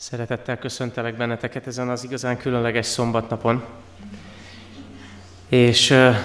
[0.00, 3.64] Szeretettel köszöntelek benneteket ezen az igazán különleges szombatnapon.
[5.48, 6.16] És uh,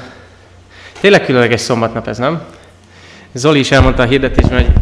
[1.00, 2.44] tényleg különleges szombatnap ez, nem?
[3.32, 4.74] Zoli is elmondta a hirdetésben, hogy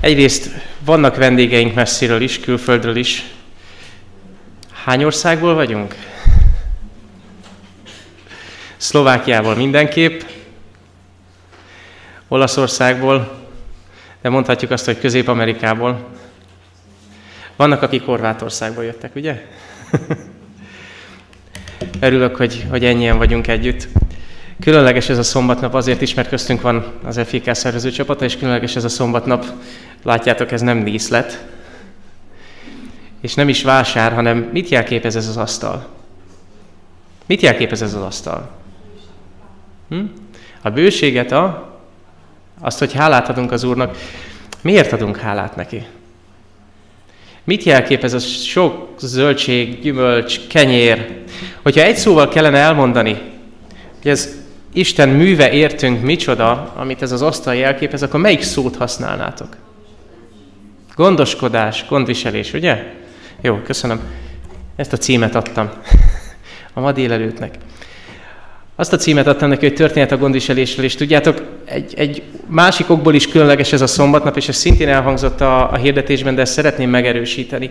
[0.00, 0.50] egyrészt
[0.84, 3.24] vannak vendégeink messziről is, külföldről is.
[4.84, 5.94] Hány országból vagyunk?
[8.76, 10.20] Szlovákiából mindenképp,
[12.28, 13.46] Olaszországból,
[14.20, 16.14] de mondhatjuk azt, hogy Közép-Amerikából,
[17.56, 19.46] vannak, akik Horvátországból jöttek, ugye?
[22.00, 23.88] Örülök, hogy, hogy ennyien vagyunk együtt.
[24.60, 28.76] Különleges ez a szombatnap azért is, mert köztünk van az FIK szervező csapata, és különleges
[28.76, 29.44] ez a szombatnap.
[30.02, 31.44] Látjátok, ez nem díszlet,
[33.20, 35.86] és nem is vásár, hanem mit jelképez ez az asztal?
[37.26, 38.50] Mit jelképez ez az asztal?
[39.88, 40.04] Hm?
[40.62, 41.74] A bőséget, a,
[42.60, 43.96] azt, hogy hálát adunk az Úrnak.
[44.60, 45.86] Miért adunk hálát neki?
[47.46, 51.22] Mit jelképez a sok zöldség, gyümölcs, kenyér?
[51.62, 53.20] Hogyha egy szóval kellene elmondani,
[54.02, 54.34] hogy ez
[54.72, 59.56] Isten műve értünk micsoda, amit ez az asztal jelképez, akkor melyik szót használnátok?
[60.94, 62.84] Gondoskodás, gondviselés, ugye?
[63.40, 64.00] Jó, köszönöm.
[64.76, 65.70] Ezt a címet adtam
[66.74, 67.54] a ma délelőttnek.
[68.76, 73.14] Azt a címet adtam neki, hogy történet a gondviselésről, és tudjátok, egy, egy másik okból
[73.14, 76.90] is különleges ez a szombatnap, és ez szintén elhangzott a, a hirdetésben, de ezt szeretném
[76.90, 77.70] megerősíteni.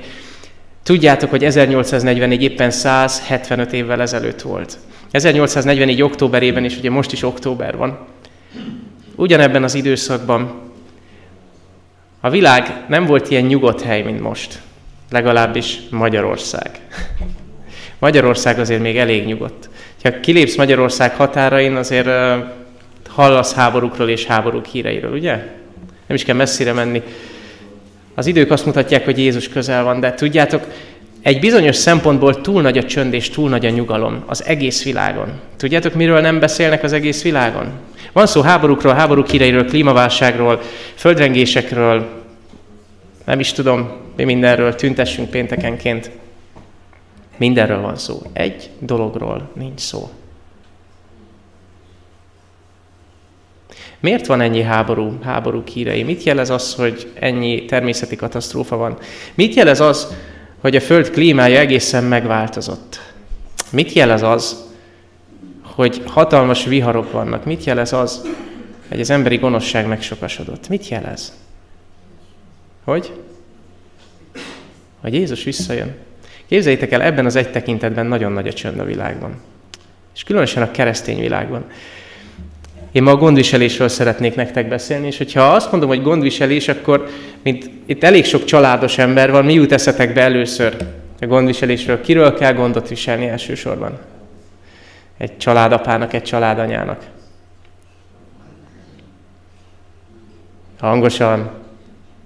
[0.84, 4.78] Tudjátok, hogy 1844 éppen 175 évvel ezelőtt volt.
[5.12, 7.98] 1844 októberében, és ugye most is október van.
[9.16, 10.62] Ugyanebben az időszakban
[12.20, 14.62] a világ nem volt ilyen nyugodt hely, mint most.
[15.12, 16.80] Legalábbis Magyarország.
[18.00, 19.70] Magyarország azért még elég nyugodt.
[20.04, 22.10] Ha kilépsz Magyarország határain, azért
[23.08, 25.32] hallasz háborúkról és háborúk híreiről, ugye?
[26.08, 27.02] Nem is kell messzire menni.
[28.16, 30.64] Az idők azt mutatják, hogy Jézus közel van, de tudjátok,
[31.22, 35.28] egy bizonyos szempontból túl nagy a csönd és túl nagy a nyugalom az egész világon.
[35.58, 37.66] Tudjátok, miről nem beszélnek az egész világon?
[38.12, 40.62] Van szó háborúkról, háborúk híreiről, klímaválságról,
[40.96, 42.24] földrengésekről,
[43.26, 46.12] nem is tudom, mi mindenről tüntessünk péntekenként.
[47.38, 48.22] Mindenről van szó.
[48.34, 50.10] Egy dologról nincs szó.
[54.00, 56.04] Miért van ennyi háború, háború hírei?
[56.04, 58.98] Mit jelez az, hogy ennyi természeti katasztrófa van?
[59.34, 60.08] Mit jelez az,
[60.62, 63.14] hogy a Föld klímája egészen megváltozott?
[63.72, 64.64] Mit jelez az,
[65.62, 67.46] hogy hatalmas viharok vannak?
[67.46, 68.28] Mit jelez az,
[68.90, 70.70] hogy az emberi gonoszság megsokasodott?
[70.70, 71.34] Mit jelez?
[72.84, 73.14] Hogy?
[75.02, 75.96] Hogy Jézus visszajön.
[76.48, 79.42] Képzeljétek el, ebben az egy tekintetben nagyon nagy a csönd a világban.
[80.16, 81.66] És különösen a keresztény világban.
[82.92, 87.10] Én ma a gondviselésről szeretnék nektek beszélni, és hogyha azt mondom, hogy gondviselés, akkor
[87.44, 90.76] mint itt elég sok családos ember van, mi jut eszetekbe először
[91.22, 92.02] a gondviselésről?
[92.02, 94.00] Kiről kell gondot viselni elsősorban?
[95.18, 97.04] Egy családapának, egy családanyának.
[100.80, 101.52] Hangosan,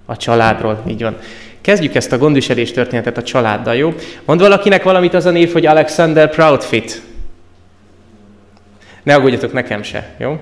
[0.06, 1.16] a családról, így van.
[1.70, 3.94] Kezdjük ezt a gondviselés történetet a családdal, jó?
[4.24, 7.02] Mond valakinek valamit az a név, hogy Alexander Proudfit.
[9.02, 10.40] Ne aggódjatok, nekem se, jó?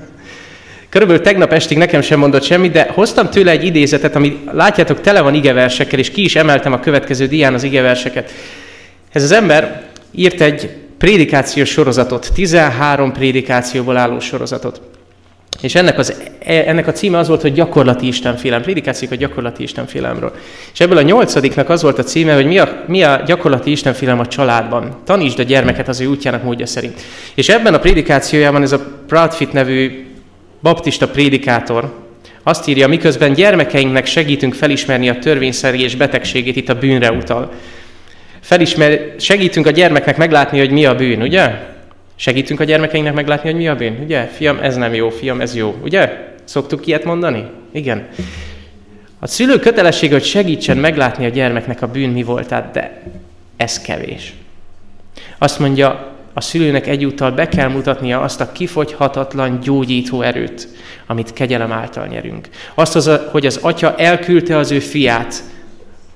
[0.88, 5.20] Körülbelül tegnap estig nekem sem mondott semmit, de hoztam tőle egy idézetet, ami látjátok, tele
[5.20, 8.32] van igeversekkel, és ki is emeltem a következő dián az igeverseket.
[9.12, 14.89] Ez az ember írt egy prédikációs sorozatot, 13 prédikációból álló sorozatot.
[15.62, 19.62] És ennek, az, e, ennek a címe az volt, hogy gyakorlati Istenfélem, prédikációk a gyakorlati
[19.62, 20.32] Istenfélemről.
[20.72, 24.18] És ebből a nyolcadiknak az volt a címe, hogy mi a, mi a gyakorlati Istenfélem
[24.18, 24.96] a családban.
[25.04, 27.00] Tanítsd a gyermeket az ő útjának módja szerint.
[27.34, 30.06] És ebben a prédikációjában ez a Proudfit nevű
[30.62, 31.92] baptista prédikátor
[32.42, 37.52] azt írja, miközben gyermekeinknek segítünk felismerni a törvényszerűs betegségét, itt a bűnre utal.
[38.40, 41.50] Felismer, segítünk a gyermeknek meglátni, hogy mi a bűn, ugye?
[42.20, 44.24] Segítünk a gyermekeinknek meglátni, hogy mi a bűn, ugye?
[44.24, 46.28] Fiam, ez nem jó, fiam, ez jó, ugye?
[46.44, 47.44] Szoktuk ilyet mondani?
[47.72, 48.08] Igen.
[49.18, 53.02] A szülő kötelessége, hogy segítsen meglátni a gyermeknek a bűn mi voltát, de
[53.56, 54.34] ez kevés.
[55.38, 60.68] Azt mondja, a szülőnek egyúttal be kell mutatnia azt a kifogyhatatlan gyógyító erőt,
[61.06, 62.48] amit kegyelem által nyerünk.
[62.74, 65.42] Azt, az, hogy az atya elküldte az ő fiát,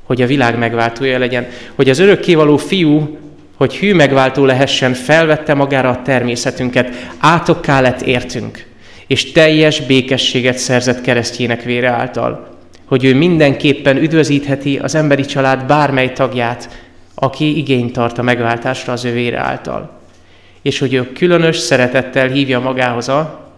[0.03, 3.19] hogy a világ megváltója legyen, hogy az örökkévaló fiú
[3.55, 8.67] hogy hű megváltó lehessen, felvette magára a természetünket, átokká lett értünk,
[9.07, 12.49] és teljes békességet szerzett keresztjének vére által,
[12.85, 16.83] hogy ő mindenképpen üdvözítheti az emberi család bármely tagját,
[17.15, 20.01] aki igényt tart a megváltásra az ő vére által.
[20.63, 23.51] És hogy ő különös szeretettel hívja magához a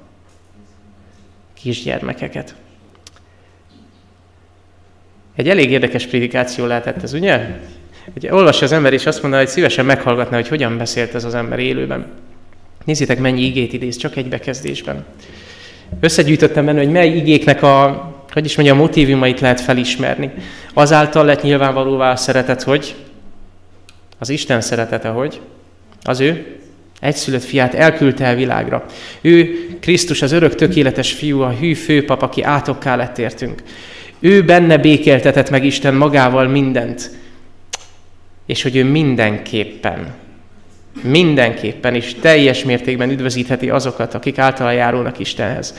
[1.55, 2.55] kisgyermekeket.
[5.37, 7.61] Egy elég érdekes prédikáció lehetett ez, ugye?
[8.15, 11.35] Ugye olvassa az ember, és azt mondja, hogy szívesen meghallgatná, hogy hogyan beszélt ez az
[11.35, 12.07] ember élőben.
[12.85, 15.05] Nézzétek, mennyi igét idéz, csak egy bekezdésben.
[16.01, 20.31] Összegyűjtöttem benne, hogy mely igéknek a, hogy is mondja, a motivumait lehet felismerni.
[20.75, 22.95] Azáltal lett nyilvánvalóvá a szeretet, hogy
[24.19, 25.41] az Isten szeretete, hogy
[26.03, 26.57] az ő
[27.01, 28.85] egyszülött fiát elküldte el világra.
[29.21, 33.63] Ő Krisztus az örök tökéletes fiú, a hű főpap, aki átokká lett értünk.
[34.21, 37.11] Ő benne békéltetett meg Isten magával mindent.
[38.47, 40.15] És hogy ő mindenképpen,
[41.03, 45.75] mindenképpen és teljes mértékben üdvözítheti azokat, akik általa járulnak Istenhez.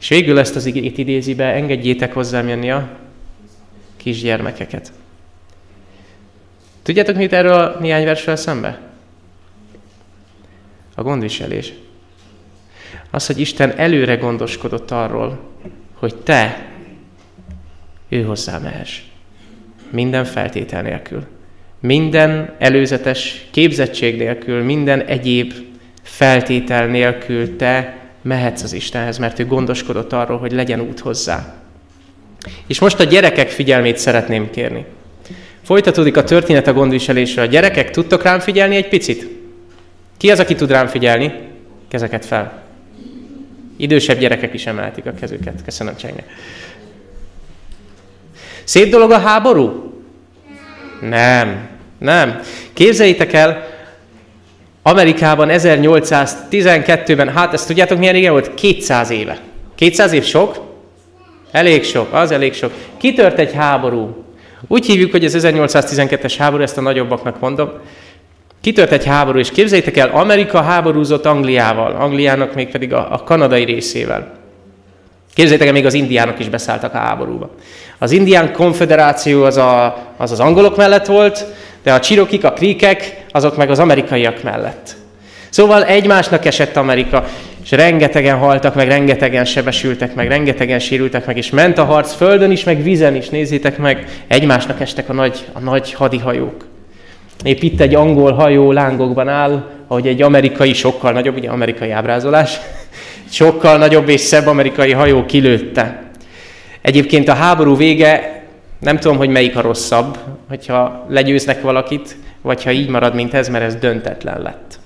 [0.00, 2.88] És végül ezt az igét idézi be, engedjétek hozzám jönni a
[3.96, 4.92] kisgyermekeket.
[6.82, 8.80] Tudjátok mit erről a néhány versről szembe?
[10.94, 11.72] A gondviselés.
[13.10, 15.40] Az, hogy Isten előre gondoskodott arról,
[15.94, 16.68] hogy te
[18.08, 19.00] ő hozzá mehess.
[19.90, 21.26] Minden feltétel nélkül.
[21.86, 25.52] Minden előzetes képzettség nélkül, minden egyéb
[26.02, 31.54] feltétel nélkül te mehetsz az Istenhez, mert ő gondoskodott arról, hogy legyen út hozzá.
[32.66, 34.84] És most a gyerekek figyelmét szeretném kérni.
[35.62, 37.42] Folytatódik a történet a gondviselésre.
[37.42, 39.28] A gyerekek, tudtok rám figyelni egy picit?
[40.16, 41.32] Ki az, aki tud rám figyelni?
[41.88, 42.62] Kezeket fel.
[43.76, 45.62] Idősebb gyerekek is emeltik a kezüket.
[45.64, 46.24] Köszönöm, Csenge.
[48.64, 49.92] Szép dolog a háború?
[51.00, 51.72] Nem.
[52.04, 52.40] Nem.
[52.72, 53.66] Képzeljétek el,
[54.82, 58.54] Amerikában 1812-ben, hát ezt tudjátok milyen régen volt?
[58.54, 59.38] 200 éve.
[59.74, 60.60] 200 év sok?
[61.50, 62.72] Elég sok, az elég sok.
[62.96, 64.24] Kitört egy háború.
[64.68, 67.72] Úgy hívjuk, hogy az 1812-es háború, ezt a nagyobbaknak mondom.
[68.60, 73.64] Kitört egy háború, és képzeljétek el, Amerika háborúzott Angliával, Angliának még pedig a, a kanadai
[73.64, 74.32] részével.
[75.34, 77.50] Képzeljétek el, még az indiánok is beszálltak a háborúba.
[77.98, 81.46] Az indián konfederáció az, a, az az angolok mellett volt,
[81.84, 84.96] de a csirokik, a kríkek, azok meg az amerikaiak mellett.
[85.50, 87.24] Szóval egymásnak esett Amerika,
[87.64, 92.50] és rengetegen haltak meg, rengetegen sebesültek meg, rengetegen sérültek meg, és ment a harc földön
[92.50, 96.66] is, meg vízen is, nézzétek meg, egymásnak estek a nagy, a nagy hadihajók.
[97.42, 102.58] Épp itt egy angol hajó lángokban áll, ahogy egy amerikai, sokkal nagyobb, ugye amerikai ábrázolás,
[103.30, 106.02] sokkal nagyobb és szebb amerikai hajó kilőtte.
[106.82, 108.43] Egyébként a háború vége,
[108.84, 113.48] nem tudom, hogy melyik a rosszabb, hogyha legyőznek valakit, vagy ha így marad, mint ez,
[113.48, 114.78] mert ez döntetlen lett.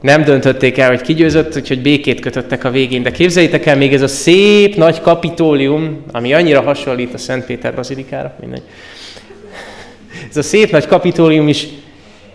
[0.00, 3.02] Nem döntötték el, hogy kigyőzött, úgyhogy békét kötöttek a végén.
[3.02, 7.74] De képzeljétek el, még ez a szép nagy kapitólium, ami annyira hasonlít a Szent Péter
[7.74, 8.62] bazilikára, mindegy.
[10.30, 11.66] Ez a szép nagy kapitólium is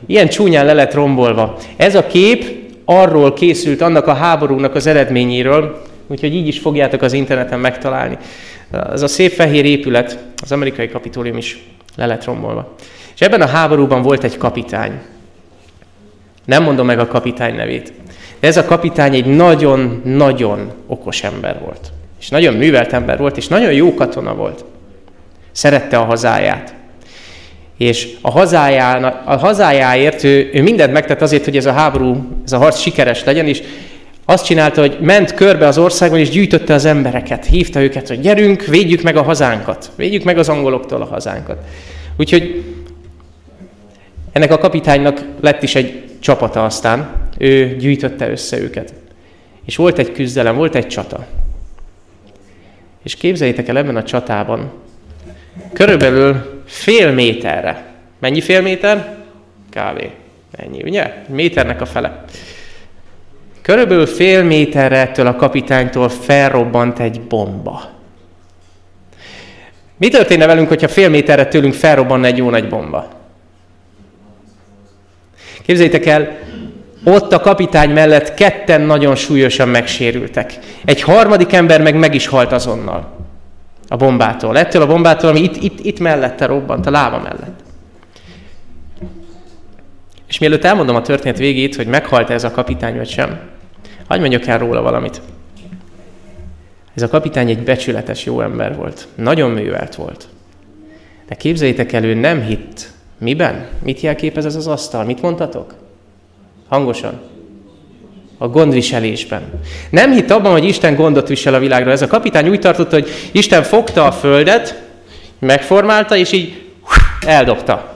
[0.05, 1.57] ilyen csúnyán le lett rombolva.
[1.77, 2.45] Ez a kép
[2.85, 8.17] arról készült, annak a háborúnak az eredményéről, úgyhogy így is fogjátok az interneten megtalálni.
[8.91, 11.63] Ez a szép fehér épület, az amerikai kapitólium is
[11.95, 12.75] le lett rombolva.
[13.15, 14.99] És ebben a háborúban volt egy kapitány.
[16.45, 17.93] Nem mondom meg a kapitány nevét.
[18.39, 21.91] De ez a kapitány egy nagyon-nagyon okos ember volt.
[22.19, 24.65] És nagyon művelt ember volt, és nagyon jó katona volt.
[25.51, 26.73] Szerette a hazáját.
[27.77, 32.51] És a, hazájának, a hazájáért ő, ő mindent megtett azért, hogy ez a háború, ez
[32.51, 33.63] a harc sikeres legyen, és
[34.25, 37.45] azt csinálta, hogy ment körbe az országban, és gyűjtötte az embereket.
[37.45, 39.91] Hívta őket, hogy gyerünk, védjük meg a hazánkat.
[39.95, 41.57] Védjük meg az angoloktól a hazánkat.
[42.17, 42.63] Úgyhogy
[44.31, 47.09] ennek a kapitánynak lett is egy csapata aztán.
[47.37, 48.93] Ő gyűjtötte össze őket.
[49.65, 51.25] És volt egy küzdelem, volt egy csata.
[53.03, 54.71] És képzeljétek el ebben a csatában,
[55.73, 57.85] körülbelül fél méterre.
[58.19, 59.17] Mennyi fél méter?
[59.69, 60.09] Kávé.
[60.51, 61.13] Ennyi, ugye?
[61.27, 62.25] Méternek a fele.
[63.65, 67.81] Körülbelül fél méterre ettől a kapitánytól felrobbant egy bomba.
[69.97, 73.07] Mi történne velünk, hogyha fél méterre tőlünk felrobbanna egy jó nagy bomba?
[75.61, 76.37] Képzeljétek el,
[77.03, 80.59] ott a kapitány mellett ketten nagyon súlyosan megsérültek.
[80.85, 83.15] Egy harmadik ember meg meg is halt azonnal
[83.87, 84.57] a bombától.
[84.57, 87.59] Ettől a bombától, ami itt, itt, itt mellette robbant, a lába mellett.
[90.27, 93.53] És mielőtt elmondom a történet végét, hogy meghalt ez a kapitány vagy sem,
[94.07, 95.21] hagyd mondjak el róla valamit.
[96.95, 99.07] Ez a kapitány egy becsületes jó ember volt.
[99.15, 100.27] Nagyon művelt volt.
[101.27, 102.91] De képzeljétek el, ő nem hitt.
[103.17, 103.67] Miben?
[103.83, 105.03] Mit jelképez ez az asztal?
[105.03, 105.73] Mit mondtatok?
[106.67, 107.21] Hangosan.
[108.37, 109.41] A gondviselésben.
[109.89, 111.91] Nem hitt abban, hogy Isten gondot visel a világra.
[111.91, 114.83] Ez a kapitány úgy tartotta, hogy Isten fogta a földet,
[115.39, 116.71] megformálta, és így
[117.25, 117.94] eldobta.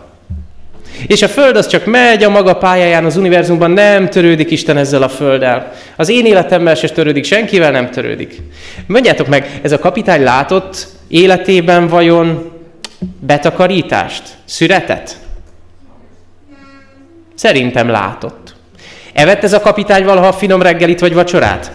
[1.08, 5.02] És a Föld az csak megy a maga pályáján az univerzumban, nem törődik Isten ezzel
[5.02, 5.72] a Földdel.
[5.96, 8.42] Az én életemmel se törődik, senkivel nem törődik.
[8.88, 12.52] Mondjátok meg, ez a kapitány látott életében vajon
[13.20, 15.18] betakarítást, szüretet?
[17.36, 18.56] Szerintem látott.
[19.14, 21.72] Evett ez a kapitány valaha finom reggelit vagy vacsorát?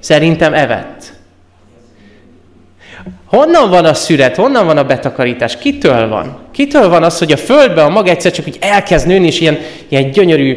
[0.00, 1.12] Szerintem evett.
[3.28, 5.58] Honnan van a szüret, honnan van a betakarítás?
[5.58, 6.38] Kitől van?
[6.52, 9.58] Kitől van az, hogy a földbe a mag egyszer csak úgy elkezd nőni, és ilyen,
[9.88, 10.56] ilyen gyönyörű,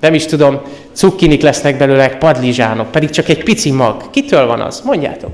[0.00, 0.60] nem is tudom,
[0.92, 4.10] cukkinik lesznek belőle, padlizsánok, pedig csak egy pici mag.
[4.10, 4.82] Kitől van az?
[4.84, 5.30] Mondjátok.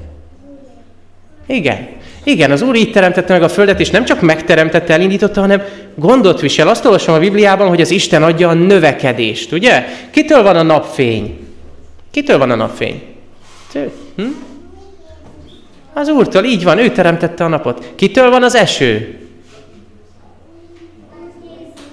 [1.46, 1.88] Igen.
[2.24, 5.62] Igen, az Úr így teremtette meg a földet, és nem csak megteremtette, elindította, hanem
[5.94, 6.68] gondot visel.
[6.68, 9.84] Azt olvasom a Bibliában, hogy az Isten adja a növekedést, ugye?
[10.10, 11.38] Kitől van a napfény?
[12.10, 13.02] Kitől van a napfény?
[14.16, 14.22] Hm?
[15.98, 17.92] Az Úrtól, így van, ő teremtette a napot.
[17.94, 19.18] Kitől van az eső?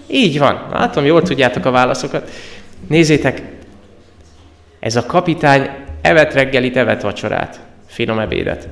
[0.07, 0.67] Így van.
[0.71, 2.29] Látom, jól tudjátok a válaszokat.
[2.87, 3.41] Nézzétek,
[4.79, 5.69] ez a kapitány
[6.01, 8.67] evett reggelit, evett vacsorát, finom ebédet.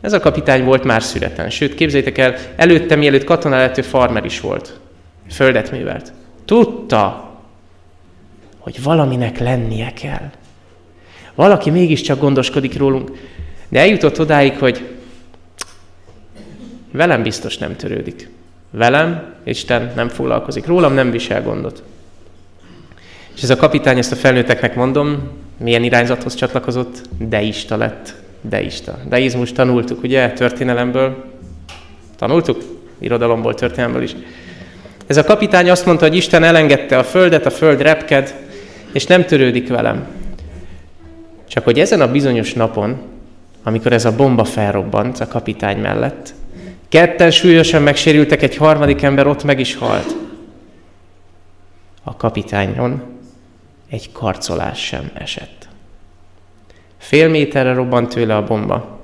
[0.00, 1.50] Ez a kapitány volt már születen.
[1.50, 4.80] Sőt, képzeljétek el, előtte, mielőtt katona lett, ő farmer is volt.
[5.30, 6.12] Földet művelt.
[6.44, 7.30] Tudta,
[8.58, 10.30] hogy valaminek lennie kell.
[11.34, 13.10] Valaki mégiscsak gondoskodik rólunk.
[13.72, 14.88] De eljutott odáig, hogy
[16.90, 18.28] velem biztos nem törődik.
[18.70, 20.66] Velem Isten nem foglalkozik.
[20.66, 21.82] Rólam nem visel gondot.
[23.34, 28.14] És ez a kapitány, ezt a felnőtteknek mondom, milyen irányzathoz csatlakozott, deista lett.
[28.40, 28.98] Deista.
[29.08, 31.24] Deizmus tanultuk, ugye, történelemből.
[32.18, 32.62] Tanultuk?
[32.98, 34.14] Irodalomból, történelemből is.
[35.06, 38.34] Ez a kapitány azt mondta, hogy Isten elengedte a földet, a föld repked,
[38.92, 40.06] és nem törődik velem.
[41.48, 43.10] Csak hogy ezen a bizonyos napon,
[43.62, 46.34] amikor ez a bomba felrobbant a kapitány mellett,
[46.88, 50.16] ketten súlyosan megsérültek, egy harmadik ember ott meg is halt.
[52.02, 53.02] A kapitányon
[53.90, 55.68] egy karcolás sem esett.
[56.98, 59.00] Fél méterre robbant tőle a bomba,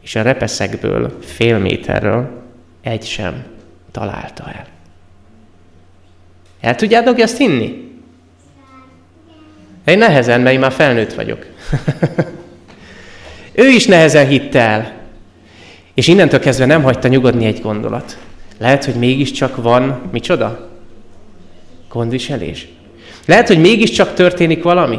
[0.00, 2.42] és a repeszekből fél méterről
[2.80, 3.44] egy sem
[3.90, 4.66] találta el.
[6.60, 7.92] El tudjátok ezt hinni?
[9.84, 11.46] Én nehezen, mert én már felnőtt vagyok.
[13.58, 14.92] ő is nehezen hitte el.
[15.94, 18.18] És innentől kezdve nem hagyta nyugodni egy gondolat.
[18.58, 20.68] Lehet, hogy mégiscsak van, micsoda?
[21.88, 22.68] Gondviselés.
[23.26, 24.98] Lehet, hogy mégiscsak történik valami.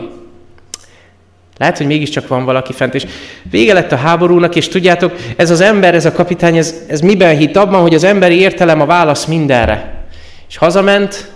[1.58, 3.06] Lehet, hogy mégiscsak van valaki fent, és
[3.50, 7.38] vége lett a háborúnak, és tudjátok, ez az ember, ez a kapitány, ez, ez miben
[7.38, 7.56] hitt?
[7.56, 10.06] Abban, hogy az emberi értelem a válasz mindenre.
[10.50, 11.32] És hazament,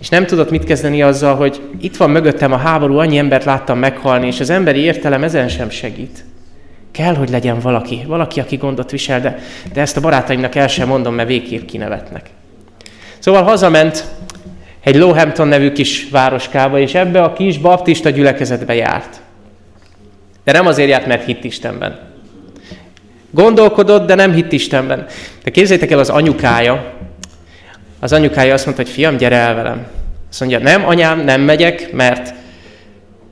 [0.00, 3.78] és nem tudott mit kezdeni azzal, hogy itt van mögöttem a háború, annyi embert láttam
[3.78, 6.24] meghalni, és az emberi értelem ezen sem segít.
[6.92, 9.38] Kell, hogy legyen valaki, valaki, aki gondot visel, de,
[9.72, 12.30] de ezt a barátaimnak el sem mondom, mert végképp kinevetnek.
[13.18, 14.04] Szóval hazament
[14.84, 19.20] egy Lowhampton nevű kis városkába, és ebbe a kis baptista gyülekezetbe járt.
[20.44, 21.98] De nem azért járt, mert hitt Istenben.
[23.30, 25.06] Gondolkodott, de nem hitt Istenben.
[25.44, 26.92] De képzeljétek el az anyukája,
[28.00, 29.86] az anyukája azt mondta, hogy fiam, gyere el velem.
[30.30, 32.34] Azt mondja, nem, anyám, nem megyek, mert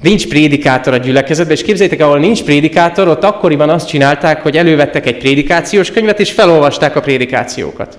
[0.03, 5.07] nincs prédikátor a gyülekezetben, és képzeljétek, ahol nincs prédikátor, ott akkoriban azt csinálták, hogy elővettek
[5.07, 7.99] egy prédikációs könyvet, és felolvasták a prédikációkat.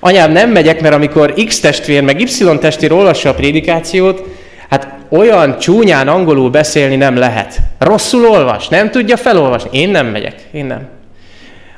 [0.00, 4.24] Anyám, nem megyek, mert amikor X testvér, meg Y testvér olvassa a prédikációt,
[4.68, 7.58] hát olyan csúnyán angolul beszélni nem lehet.
[7.78, 9.78] Rosszul olvas, nem tudja felolvasni.
[9.78, 10.97] Én nem megyek, én nem.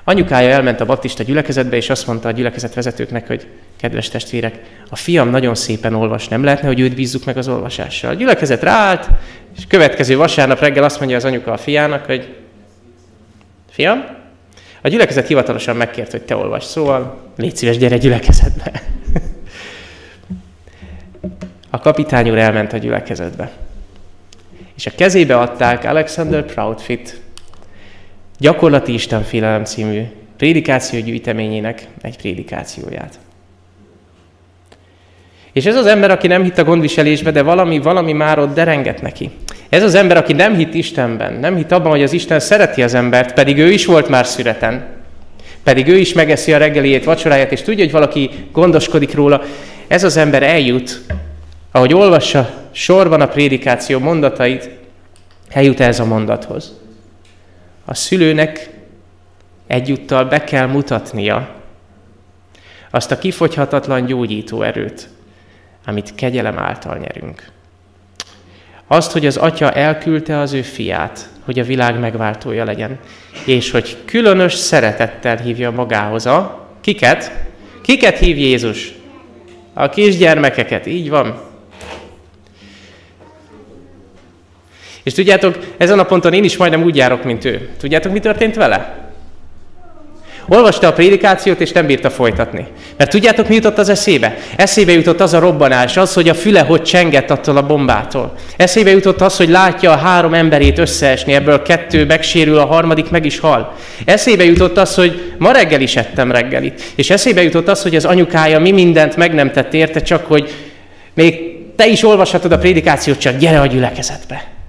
[0.04, 4.59] Anyukája elment a baptista gyülekezetbe, és azt mondta a gyülekezet vezetőknek, hogy kedves testvérek,
[4.90, 8.11] a fiam nagyon szépen olvas, nem lehetne, hogy őt bízzuk meg az olvasással.
[8.11, 9.09] A gyülekezet ráállt,
[9.57, 12.37] és következő vasárnap reggel azt mondja az anyuka a fiának, hogy
[13.71, 14.19] fiam,
[14.83, 18.73] a gyülekezet hivatalosan megkért, hogy te olvas, szóval légy szíves, gyere gyülekezetbe.
[21.71, 23.50] A kapitány úr elment a gyülekezetbe.
[24.76, 27.21] És a kezébe adták Alexander Proudfit
[28.40, 30.02] gyakorlati Istenfélelem című
[30.37, 33.18] prédikáció gyűjteményének egy prédikációját.
[35.52, 39.02] És ez az ember, aki nem hitt a gondviselésbe, de valami, valami már ott derenget
[39.02, 39.30] neki.
[39.68, 42.94] Ez az ember, aki nem hitt Istenben, nem hitt abban, hogy az Isten szereti az
[42.94, 44.87] embert, pedig ő is volt már szüreten,
[45.62, 49.42] pedig ő is megeszi a reggeliét, vacsoráját, és tudja, hogy valaki gondoskodik róla,
[49.88, 51.00] ez az ember eljut,
[51.73, 54.70] ahogy olvassa sorban a prédikáció mondatait,
[55.49, 56.80] eljut ez a mondathoz
[57.90, 58.70] a szülőnek
[59.66, 61.54] egyúttal be kell mutatnia
[62.90, 65.09] azt a kifogyhatatlan gyógyító erőt,
[65.87, 67.44] amit kegyelem által nyerünk.
[68.87, 72.99] Azt, hogy az atya elküldte az ő fiát, hogy a világ megváltója legyen,
[73.47, 77.32] és hogy különös szeretettel hívja magához a kiket?
[77.82, 78.94] Kiket hív Jézus?
[79.73, 81.50] A kisgyermekeket, így van.
[85.02, 87.69] És tudjátok, ezen a ponton én is majdnem úgy járok, mint ő.
[87.78, 89.09] Tudjátok, mi történt vele?
[90.52, 92.66] Olvasta a prédikációt, és nem bírta folytatni.
[92.97, 94.37] Mert tudjátok, mi jutott az eszébe?
[94.57, 98.35] Eszébe jutott az a robbanás, az, hogy a füle hogy csengett attól a bombától.
[98.57, 103.25] Eszébe jutott az, hogy látja a három emberét összeesni, ebből kettő megsérül, a harmadik meg
[103.25, 103.75] is hal.
[104.04, 106.83] Eszébe jutott az, hogy ma reggel is ettem reggelit.
[106.95, 110.50] És eszébe jutott az, hogy az anyukája mi mindent meg nem tett érte, csak hogy
[111.14, 114.60] még te is olvashatod a prédikációt, csak gyere a gyülekezetbe.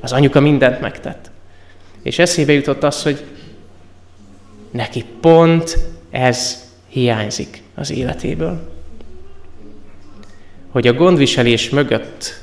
[0.00, 1.30] Az anyuka mindent megtett.
[2.02, 3.24] És eszébe jutott az, hogy
[4.76, 5.78] Neki pont
[6.10, 8.74] ez hiányzik az életéből.
[10.70, 12.40] Hogy a gondviselés mögött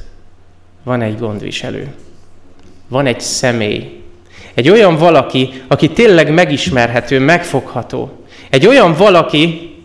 [0.84, 1.88] van egy gondviselő.
[2.88, 4.02] Van egy személy.
[4.54, 8.26] Egy olyan valaki, aki tényleg megismerhető, megfogható.
[8.50, 9.76] Egy olyan valaki,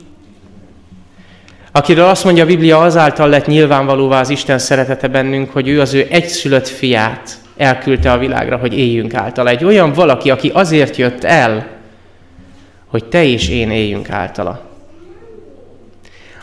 [1.73, 5.95] akiről azt mondja a Biblia, azáltal lett nyilvánvalóvá az Isten szeretete bennünk, hogy ő az
[5.95, 9.51] ő egyszülött fiát elküldte a világra, hogy éljünk általa.
[9.51, 11.67] Egy olyan valaki, aki azért jött el,
[12.87, 14.67] hogy te és én éljünk általa.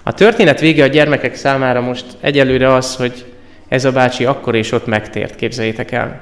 [0.03, 3.25] A történet vége a gyermekek számára most egyelőre az, hogy
[3.67, 6.21] ez a bácsi akkor és ott megtért, képzeljétek el.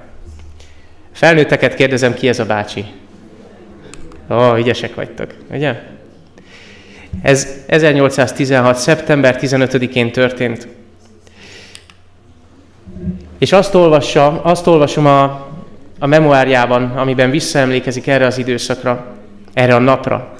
[1.11, 2.85] Felnőtteket kérdezem, ki ez a bácsi?
[4.29, 5.81] Ó, ügyesek vagytok, ugye?
[7.21, 8.77] Ez 1816.
[8.77, 10.67] szeptember 15-én történt.
[13.43, 15.23] És azt, olvassa, azt olvasom a,
[15.99, 19.05] a memoárjában, amiben visszaemlékezik erre az időszakra,
[19.53, 20.33] erre a napra.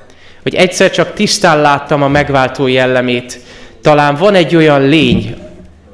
[0.44, 3.40] Hogy egyszer csak tisztán láttam a megváltó jellemét.
[3.82, 5.36] Talán van egy olyan lény,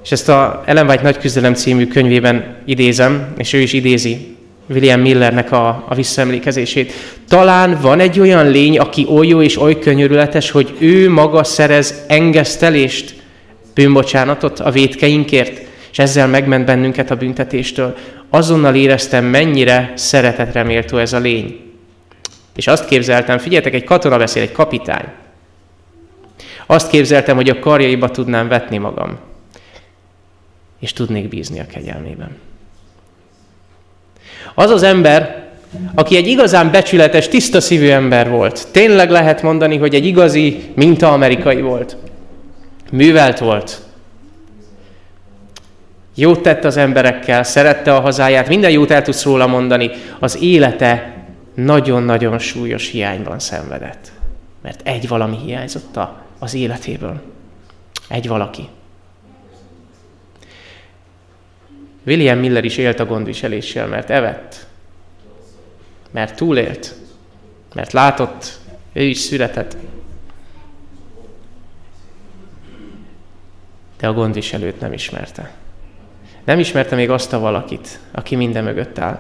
[0.04, 4.36] és ezt a Ellen White Nagy Küzdelem című könyvében idézem, és ő is idézi
[4.68, 6.94] William Millernek a, a visszaemlékezését.
[7.28, 12.04] Talán van egy olyan lény, aki oly jó és oly könyörületes, hogy ő maga szerez
[12.08, 13.16] engesztelést,
[13.74, 15.68] bűnbocsánatot a védkeinkért,
[16.00, 17.96] és ezzel megment bennünket a büntetéstől.
[18.30, 21.60] Azonnal éreztem, mennyire szeretetre méltó ez a lény.
[22.56, 25.06] És azt képzeltem, figyeljetek, egy katona beszél, egy kapitány.
[26.66, 29.18] Azt képzeltem, hogy a karjaiba tudnám vetni magam,
[30.80, 32.38] és tudnék bízni a kegyelmében.
[34.54, 35.48] Az az ember,
[35.96, 38.68] aki egy igazán becsületes, tiszta szívű ember volt.
[38.72, 41.98] Tényleg lehet mondani, hogy egy igazi minta amerikai volt.
[42.92, 43.89] Művelt volt.
[46.20, 49.92] Jót tett az emberekkel, szerette a hazáját, minden jót el tudsz róla mondani.
[50.20, 51.18] Az élete
[51.54, 54.12] nagyon-nagyon súlyos hiányban szenvedett.
[54.62, 56.00] Mert egy valami hiányzott
[56.40, 57.22] az életéből.
[58.08, 58.68] Egy valaki.
[62.06, 64.68] William Miller is élt a gondviseléssel, mert evett,
[66.12, 66.96] mert túlélt,
[67.74, 68.60] mert látott,
[68.94, 69.78] ő is született.
[74.00, 75.52] De a gondviselőt nem ismerte.
[76.50, 79.20] Nem ismerte még azt a valakit, aki minden mögött áll.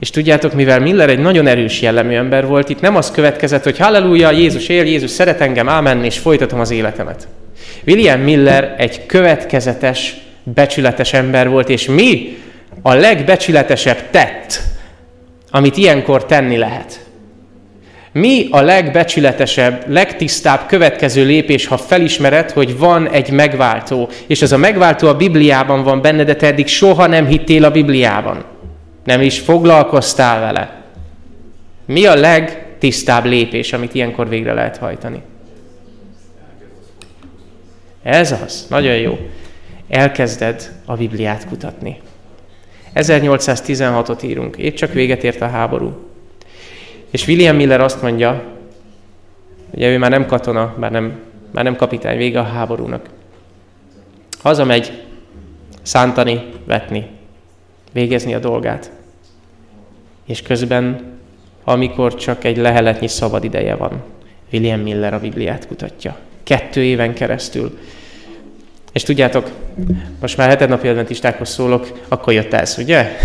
[0.00, 3.78] És tudjátok, mivel Miller egy nagyon erős jellemű ember volt, itt nem az következett, hogy
[3.78, 7.28] halleluja, Jézus él, Jézus szeret engem, ámen, és folytatom az életemet.
[7.86, 12.38] William Miller egy következetes, becsületes ember volt, és mi
[12.82, 14.60] a legbecsületesebb tett,
[15.50, 17.06] amit ilyenkor tenni lehet?
[18.12, 24.56] Mi a legbecsületesebb, legtisztább következő lépés, ha felismered, hogy van egy megváltó, és ez a
[24.56, 28.44] megváltó a Bibliában van benne, de te eddig soha nem hittél a Bibliában.
[29.04, 30.82] Nem is foglalkoztál vele.
[31.86, 35.22] Mi a legtisztább lépés, amit ilyenkor végre lehet hajtani?
[38.02, 38.66] Ez az.
[38.68, 39.18] Nagyon jó.
[39.88, 42.00] Elkezded a Bibliát kutatni.
[42.94, 44.56] 1816-ot írunk.
[44.56, 46.11] Épp csak véget ért a háború.
[47.12, 48.42] És William Miller azt mondja,
[49.70, 51.18] ugye ő már nem katona, már nem,
[51.50, 53.08] már nem kapitány, vége a háborúnak.
[54.42, 55.02] Hazamegy
[55.82, 57.06] szántani, vetni,
[57.92, 58.90] végezni a dolgát.
[60.26, 61.12] És közben,
[61.64, 64.02] amikor csak egy leheletnyi szabad ideje van,
[64.52, 66.16] William Miller a Bibliát kutatja.
[66.42, 67.78] Kettő éven keresztül.
[68.92, 69.50] És tudjátok,
[70.20, 73.16] most már hetednapi adventistákhoz szólok, akkor jött ez, ugye?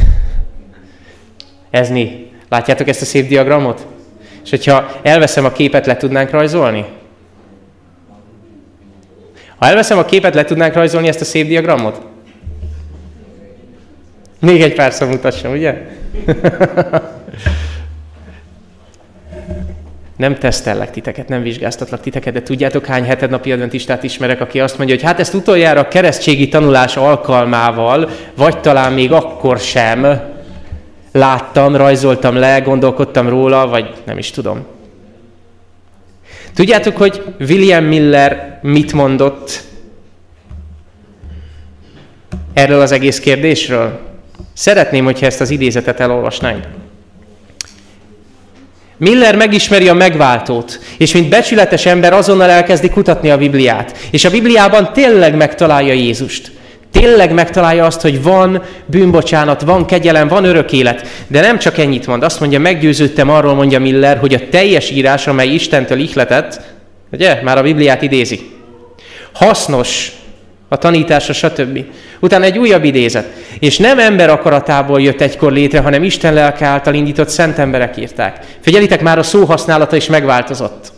[1.70, 2.27] Ez mi?
[2.50, 3.86] Látjátok ezt a szép diagramot?
[4.44, 6.86] És hogyha elveszem a képet, le tudnánk rajzolni?
[9.58, 12.02] Ha elveszem a képet, le tudnánk rajzolni ezt a szép diagramot?
[14.40, 15.76] Még egy párszor mutassam, ugye?
[20.18, 24.96] nem tesztellek titeket, nem vizsgáztatlak titeket, de tudjátok hány hetednapi adventistát ismerek, aki azt mondja,
[24.96, 30.22] hogy hát ezt utoljára a keresztségi tanulás alkalmával, vagy talán még akkor sem
[31.12, 34.66] láttam, rajzoltam le, gondolkodtam róla, vagy nem is tudom.
[36.54, 39.64] Tudjátok, hogy William Miller mit mondott
[42.54, 44.00] erről az egész kérdésről?
[44.54, 46.64] Szeretném, hogyha ezt az idézetet elolvasnánk.
[48.98, 53.98] Miller megismeri a megváltót, és mint becsületes ember azonnal elkezdi kutatni a Bibliát.
[54.12, 56.52] És a Bibliában tényleg megtalálja Jézust.
[57.00, 61.08] Tényleg megtalálja azt, hogy van bűnbocsánat, van kegyelem, van örök élet.
[61.28, 62.24] De nem csak ennyit mond.
[62.24, 66.62] Azt mondja, meggyőződtem arról, mondja Miller, hogy a teljes írás, amely Istentől ihletett,
[67.12, 68.52] ugye, már a Bibliát idézi.
[69.34, 70.12] Hasznos
[70.68, 71.86] a tanítása, stb.
[72.20, 73.28] Utána egy újabb idézet.
[73.60, 78.40] És nem ember akaratából jött egykor létre, hanem Isten lelke által indított szent emberek írták.
[78.60, 80.92] Figyelitek, már a szó használata is megváltozott.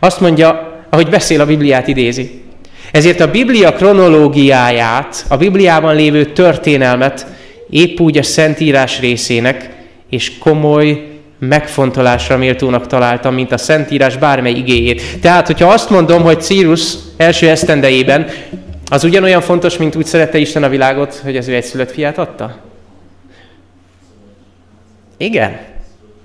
[0.00, 2.46] Azt mondja, ahogy beszél a Bibliát idézi.
[2.92, 7.26] Ezért a Biblia kronológiáját, a Bibliában lévő történelmet
[7.70, 9.70] épp úgy a Szentírás részének
[10.10, 11.06] és komoly
[11.38, 15.02] megfontolásra méltónak találtam, mint a Szentírás bármely igéjét.
[15.20, 18.26] Tehát, hogyha azt mondom, hogy Círus első esztendejében,
[18.90, 22.56] az ugyanolyan fontos, mint úgy szerette Isten a világot, hogy az ő egyszülött fiát adta?
[25.16, 25.58] Igen.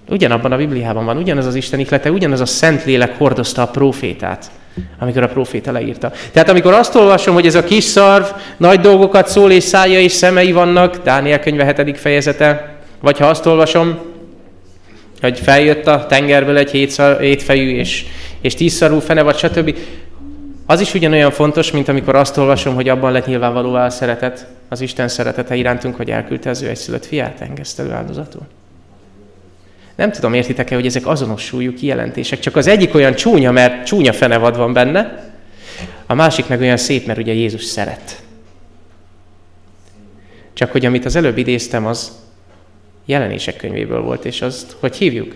[0.09, 4.51] Ugyanabban a Bibliában van, ugyanaz az Isten iklete, ugyanaz a Szentlélek hordozta a profétát,
[4.99, 6.11] amikor a proféta leírta.
[6.31, 8.25] Tehát amikor azt olvasom, hogy ez a kis szarv
[8.57, 11.99] nagy dolgokat szól, és szája és szemei vannak, Dániel könyve 7.
[11.99, 13.99] fejezete, vagy ha azt olvasom,
[15.21, 18.05] hogy feljött a tengerből egy hétfejű és,
[18.41, 19.75] és tízszarú fene, vagy stb.
[20.65, 24.81] Az is ugyanolyan fontos, mint amikor azt olvasom, hogy abban lett nyilvánvalóvá a szeretet, az
[24.81, 28.41] Isten szeretete irántunk, hogy elküldte az ő egyszülött fiát engesztelő áldozatul.
[29.95, 32.39] Nem tudom, értitek-e, hogy ezek azonos súlyú kijelentések.
[32.39, 35.31] Csak az egyik olyan csúnya, mert csúnya fenevad van benne,
[36.05, 38.23] a másik meg olyan szép, mert ugye Jézus szeret.
[40.53, 42.11] Csak hogy amit az előbb idéztem, az
[43.05, 45.35] jelenések könyvéből volt, és azt hogy hívjuk?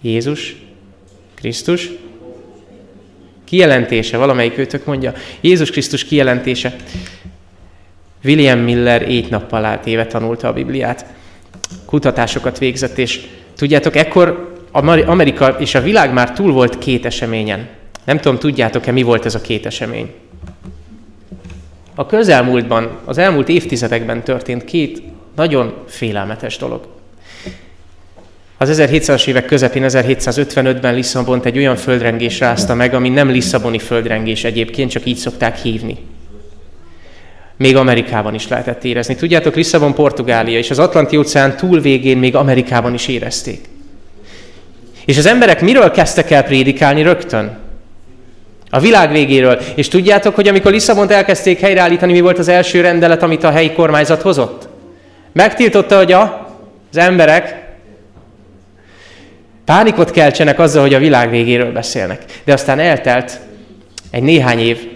[0.00, 0.56] Jézus,
[1.34, 1.90] Krisztus,
[3.44, 6.76] kijelentése, valamelyik őtök mondja, Jézus Krisztus kijelentése.
[8.24, 11.06] William Miller éjt nappal átéve tanulta a Bibliát,
[11.84, 14.52] kutatásokat végzett, és tudjátok, ekkor
[15.06, 17.68] Amerika és a világ már túl volt két eseményen.
[18.04, 20.12] Nem tudom, tudjátok-e, mi volt ez a két esemény?
[21.94, 25.02] A közelmúltban, az elmúlt évtizedekben történt két
[25.36, 26.86] nagyon félelmetes dolog.
[28.58, 34.44] Az 1700-as évek közepén, 1755-ben Lisszabont egy olyan földrengés rázta meg, ami nem Lisszaboni földrengés
[34.44, 35.98] egyébként, csak így szokták hívni.
[37.56, 39.14] Még Amerikában is lehetett érezni.
[39.14, 43.68] Tudjátok, Lisszabon Portugália, és az Atlanti óceán túl végén még Amerikában is érezték.
[45.04, 47.56] És az emberek miről kezdtek el prédikálni rögtön?
[48.70, 49.60] A világ végéről.
[49.74, 53.72] És tudjátok, hogy amikor Lisszabont elkezdték helyreállítani, mi volt az első rendelet, amit a helyi
[53.72, 54.68] kormányzat hozott?
[55.32, 56.50] Megtiltotta, hogy a,
[56.90, 57.62] az emberek
[59.64, 62.24] pánikot keltsenek azzal, hogy a világ végéről beszélnek.
[62.44, 63.40] De aztán eltelt
[64.10, 64.93] egy néhány év,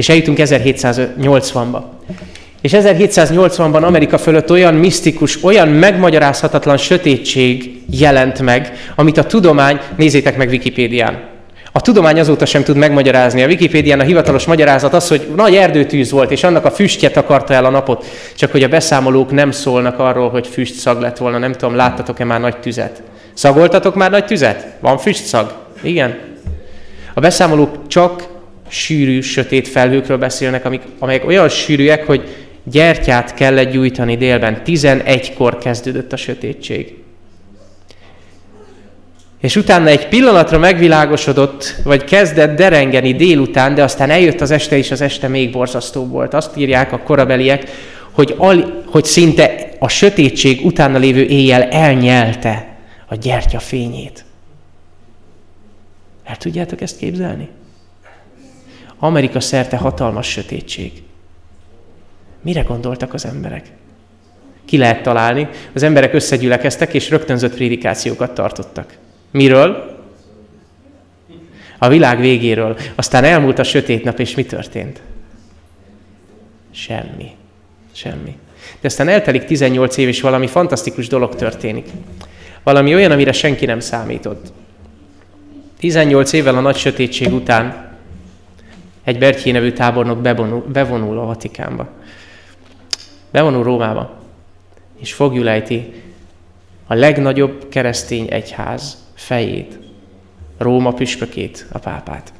[0.00, 1.80] és eljutunk 1780-ba.
[2.60, 10.36] És 1780-ban Amerika fölött olyan misztikus, olyan megmagyarázhatatlan sötétség jelent meg, amit a tudomány, nézzétek
[10.36, 11.28] meg Wikipédián,
[11.72, 13.42] a tudomány azóta sem tud megmagyarázni.
[13.42, 17.54] A Wikipédián a hivatalos magyarázat az, hogy nagy erdőtűz volt, és annak a füstje takarta
[17.54, 18.04] el a napot.
[18.36, 21.38] Csak hogy a beszámolók nem szólnak arról, hogy füst szag lett volna.
[21.38, 23.02] Nem tudom, láttatok-e már nagy tüzet?
[23.34, 24.66] Szagoltatok már nagy tüzet?
[24.80, 25.52] Van füstszag?
[25.82, 26.18] Igen.
[27.14, 28.38] A beszámolók csak
[28.70, 32.28] sűrű, sötét felhőkről beszélnek, amik, amelyek olyan sűrűek, hogy
[32.64, 34.62] gyertyát kellett gyújtani délben.
[34.66, 36.94] 11-kor kezdődött a sötétség.
[39.40, 44.90] És utána egy pillanatra megvilágosodott, vagy kezdett derengeni délután, de aztán eljött az este, és
[44.90, 46.34] az este még borzasztóbb volt.
[46.34, 47.70] Azt írják a korabeliek,
[48.10, 54.24] hogy, al, hogy szinte a sötétség utána lévő éjjel elnyelte a gyertya fényét.
[56.24, 57.48] El tudjátok ezt képzelni?
[59.00, 60.92] Amerika szerte hatalmas sötétség.
[62.42, 63.66] Mire gondoltak az emberek?
[64.64, 65.48] Ki lehet találni?
[65.72, 68.96] Az emberek összegyülekeztek, és rögtönzött prédikációkat tartottak.
[69.30, 69.98] Miről?
[71.78, 72.76] A világ végéről.
[72.94, 75.00] Aztán elmúlt a sötét nap, és mi történt?
[76.70, 77.30] Semmi.
[77.92, 78.36] Semmi.
[78.80, 81.86] De aztán eltelik 18 év, és valami fantasztikus dolog történik.
[82.62, 84.52] Valami olyan, amire senki nem számított.
[85.78, 87.89] 18 évvel a nagy sötétség után
[89.10, 91.88] egy Bertjé nevű tábornok bevonul, bevonul a Vatikánba.
[93.30, 94.20] Bevonul Rómába,
[95.00, 95.92] és fogjulejti
[96.86, 99.78] a legnagyobb keresztény egyház fejét,
[100.58, 102.32] Róma püspökét, a pápát.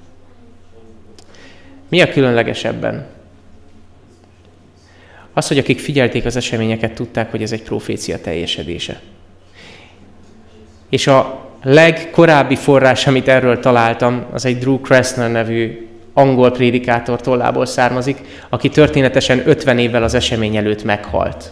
[1.89, 3.07] Mi a különlegesebben?
[5.33, 9.01] Az, hogy akik figyelték az eseményeket, tudták, hogy ez egy profécia teljesedése.
[10.89, 15.90] És a legkorábbi forrás, amit erről találtam, az egy Drew Kressner nevű
[16.21, 21.51] angol prédikátor tollából származik, aki történetesen 50 évvel az esemény előtt meghalt.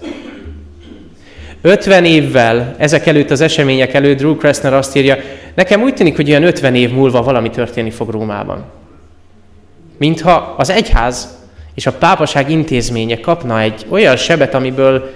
[1.61, 5.17] 50 évvel ezek előtt, az események előtt Drew Kressner azt írja,
[5.55, 8.65] nekem úgy tűnik, hogy olyan 50 év múlva valami történni fog Rómában.
[9.97, 11.39] Mintha az egyház
[11.75, 15.11] és a pápaság intézménye kapna egy olyan sebet, amiből,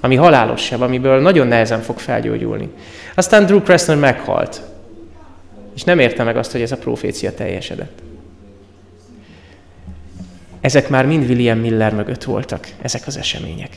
[0.00, 2.68] ami halálos seb, amiből nagyon nehezen fog felgyógyulni.
[3.14, 4.60] Aztán Drew Kressner meghalt,
[5.74, 8.02] és nem érte meg azt, hogy ez a profécia teljesedett.
[10.66, 13.76] Ezek már mind William Miller mögött voltak, ezek az események.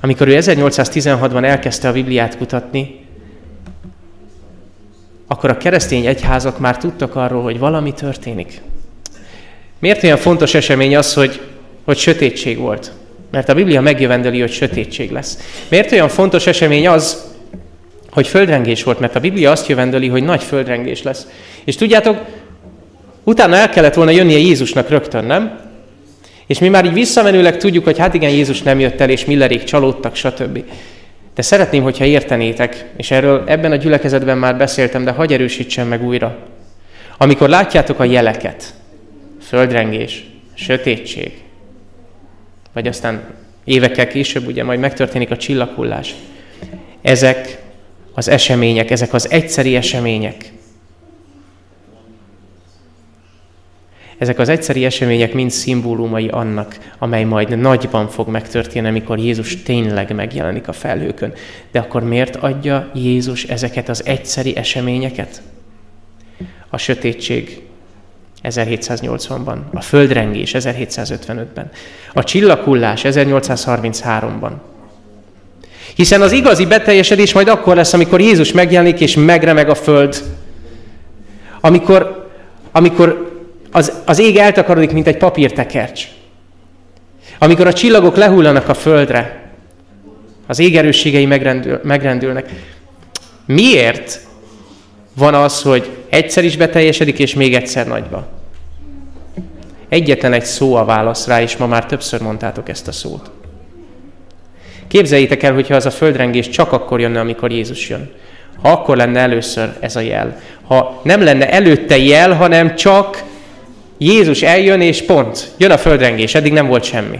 [0.00, 3.00] Amikor ő 1816-ban elkezdte a Bibliát kutatni,
[5.26, 8.60] akkor a keresztény egyházak már tudtak arról, hogy valami történik.
[9.78, 11.40] Miért olyan fontos esemény az, hogy,
[11.84, 12.92] hogy sötétség volt?
[13.30, 15.38] Mert a Biblia megjövendeli, hogy sötétség lesz.
[15.68, 17.24] Miért olyan fontos esemény az,
[18.10, 19.00] hogy földrengés volt?
[19.00, 21.26] Mert a Biblia azt jövendeli, hogy nagy földrengés lesz.
[21.64, 22.18] És tudjátok,
[23.28, 25.60] utána el kellett volna jönnie Jézusnak rögtön, nem?
[26.46, 29.64] És mi már így visszamenőleg tudjuk, hogy hát igen, Jézus nem jött el, és Millerék
[29.64, 30.64] csalódtak, stb.
[31.34, 36.04] De szeretném, hogyha értenétek, és erről ebben a gyülekezetben már beszéltem, de hagyj erősítsem meg
[36.04, 36.36] újra.
[37.16, 38.74] Amikor látjátok a jeleket,
[39.42, 41.32] földrengés, sötétség,
[42.72, 43.22] vagy aztán
[43.64, 46.14] évekkel később ugye majd megtörténik a csillaghullás,
[47.02, 47.58] ezek
[48.14, 50.52] az események, ezek az egyszeri események,
[54.18, 60.14] Ezek az egyszeri események mind szimbólumai annak, amely majd nagyban fog megtörténni, amikor Jézus tényleg
[60.14, 61.32] megjelenik a felhőkön.
[61.72, 65.42] De akkor miért adja Jézus ezeket az egyszeri eseményeket?
[66.68, 67.62] A sötétség
[68.42, 71.70] 1780-ban, a földrengés 1755-ben,
[72.12, 74.50] a csillaghullás 1833-ban.
[75.94, 80.22] Hiszen az igazi beteljesedés majd akkor lesz, amikor Jézus megjelenik és megremeg a föld.
[81.60, 82.28] Amikor,
[82.72, 83.27] amikor
[83.70, 86.06] az, az ég eltakarodik, mint egy papírtekercs.
[87.38, 89.50] Amikor a csillagok lehullanak a földre,
[90.46, 92.50] az ég erősségei megrendül, megrendülnek.
[93.46, 94.20] Miért
[95.14, 98.28] van az, hogy egyszer is beteljesedik, és még egyszer nagyba?
[99.88, 103.30] Egyetlen egy szó a válasz rá, és ma már többször mondtátok ezt a szót.
[104.88, 108.10] Képzeljétek el, hogyha az a földrengés csak akkor jönne, amikor Jézus jön.
[108.62, 110.40] Ha akkor lenne először ez a jel.
[110.66, 113.22] Ha nem lenne előtte jel, hanem csak
[113.98, 117.18] Jézus eljön, és pont, jön a földrengés, eddig nem volt semmi.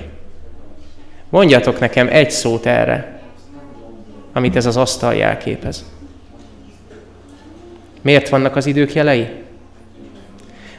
[1.31, 3.21] Mondjatok nekem egy szót erre,
[4.33, 5.85] amit ez az asztal jelképez.
[8.03, 9.29] Miért vannak az idők jelei?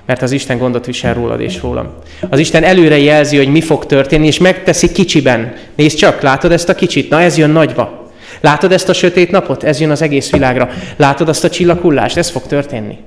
[0.05, 1.93] Mert az Isten gondot visel rólad és rólam.
[2.29, 5.53] Az Isten előre jelzi, hogy mi fog történni, és megteszi kicsiben.
[5.75, 7.09] Nézd csak, látod ezt a kicsit?
[7.09, 8.11] Na ez jön nagyba.
[8.41, 9.63] Látod ezt a sötét napot?
[9.63, 10.69] Ez jön az egész világra.
[10.95, 12.17] Látod azt a csillaghullást?
[12.17, 12.97] Ez fog történni.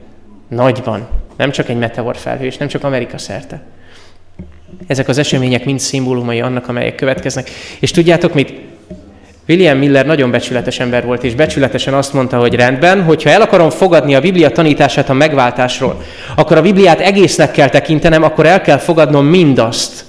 [0.48, 1.08] Nagyban.
[1.36, 3.62] Nem csak egy meteor és nem csak Amerika szerte.
[4.86, 7.50] Ezek az események mind szimbólumai annak, amelyek következnek.
[7.80, 8.52] És tudjátok mit?
[9.48, 13.70] William Miller nagyon becsületes ember volt, és becsületesen azt mondta, hogy rendben, hogyha el akarom
[13.70, 16.02] fogadni a Biblia tanítását a megváltásról,
[16.36, 20.04] akkor a Bibliát egésznek kell tekintenem, akkor el kell fogadnom mindazt,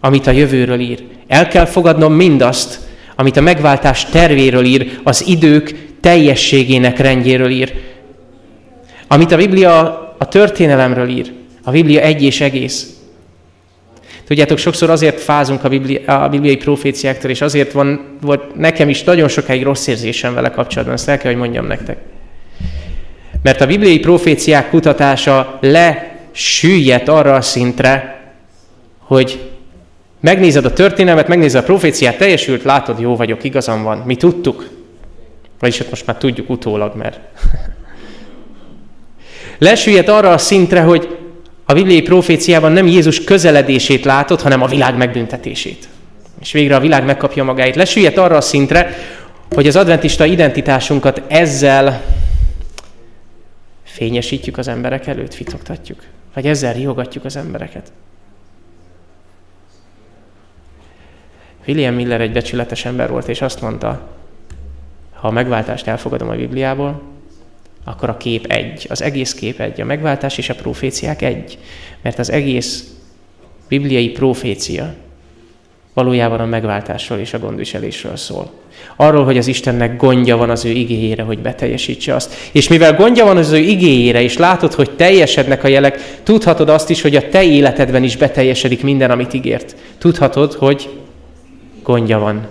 [0.00, 1.04] amit a jövőről ír.
[1.26, 2.78] El kell fogadnom mindazt,
[3.16, 7.72] amit a megváltás tervéről ír, az idők teljességének rendjéről ír.
[9.14, 9.78] Amit a Biblia
[10.18, 12.88] a történelemről ír, a Biblia egy és egész.
[14.24, 19.04] Tudjátok, sokszor azért fázunk a, Biblia, a bibliai proféciáktól, és azért van, volt nekem is
[19.04, 21.96] nagyon sokáig rossz érzésem vele kapcsolatban, ezt el kell, hogy mondjam nektek.
[23.42, 28.20] Mert a bibliai proféciák kutatása lesüllyedt arra a szintre,
[28.98, 29.50] hogy
[30.20, 33.98] megnézed a történelmet, megnézed a proféciát, teljesült, látod, jó vagyok, igazam van.
[33.98, 34.68] Mi tudtuk.
[35.58, 37.20] Vagyis ott most már tudjuk utólag, mert
[39.64, 41.18] Lesüllyedt arra a szintre, hogy
[41.64, 45.88] a bibliai proféciában nem Jézus közeledését látod, hanem a világ megbüntetését.
[46.40, 47.74] És végre a világ megkapja magáit.
[47.74, 48.94] Lesüllyedt arra a szintre,
[49.50, 52.02] hogy az adventista identitásunkat ezzel
[53.84, 56.02] fényesítjük az emberek előtt, fitoktatjuk.
[56.34, 57.92] Vagy ezzel riogatjuk az embereket.
[61.66, 64.08] William Miller egy becsületes ember volt, és azt mondta,
[65.12, 67.13] ha a megváltást elfogadom a Bibliából,
[67.84, 68.86] akkor a kép egy.
[68.90, 69.80] Az egész kép egy.
[69.80, 71.58] A megváltás és a proféciák egy.
[72.02, 72.94] Mert az egész
[73.68, 74.94] bibliai profécia
[75.94, 78.50] valójában a megváltásról és a gondviselésről szól.
[78.96, 82.34] Arról, hogy az Istennek gondja van az ő igéjére, hogy beteljesítse azt.
[82.52, 86.90] És mivel gondja van az ő igéjére, és látod, hogy teljesednek a jelek, tudhatod azt
[86.90, 89.76] is, hogy a te életedben is beteljesedik minden, amit ígért.
[89.98, 90.88] Tudhatod, hogy
[91.82, 92.46] gondja van.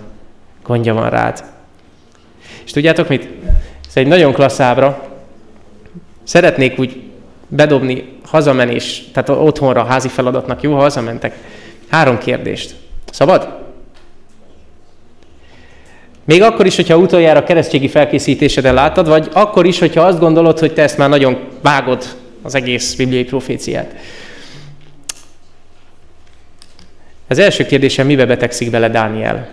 [0.62, 1.44] Gondja van rád.
[2.64, 3.28] És tudjátok mit?
[3.88, 5.13] Ez egy nagyon klassz ábra,
[6.24, 7.02] Szeretnék úgy
[7.48, 11.36] bedobni hazamenés, tehát otthonra házi feladatnak jó, ha hazamentek.
[11.88, 12.74] Három kérdést.
[13.10, 13.62] Szabad?
[16.24, 20.58] Még akkor is, hogyha utoljára a keresztségi felkészítéseden láttad, vagy akkor is, hogyha azt gondolod,
[20.58, 22.04] hogy te ezt már nagyon vágod
[22.42, 23.94] az egész bibliai proféciát.
[27.28, 29.48] Az első kérdésem, mibe betegszik bele Dániel?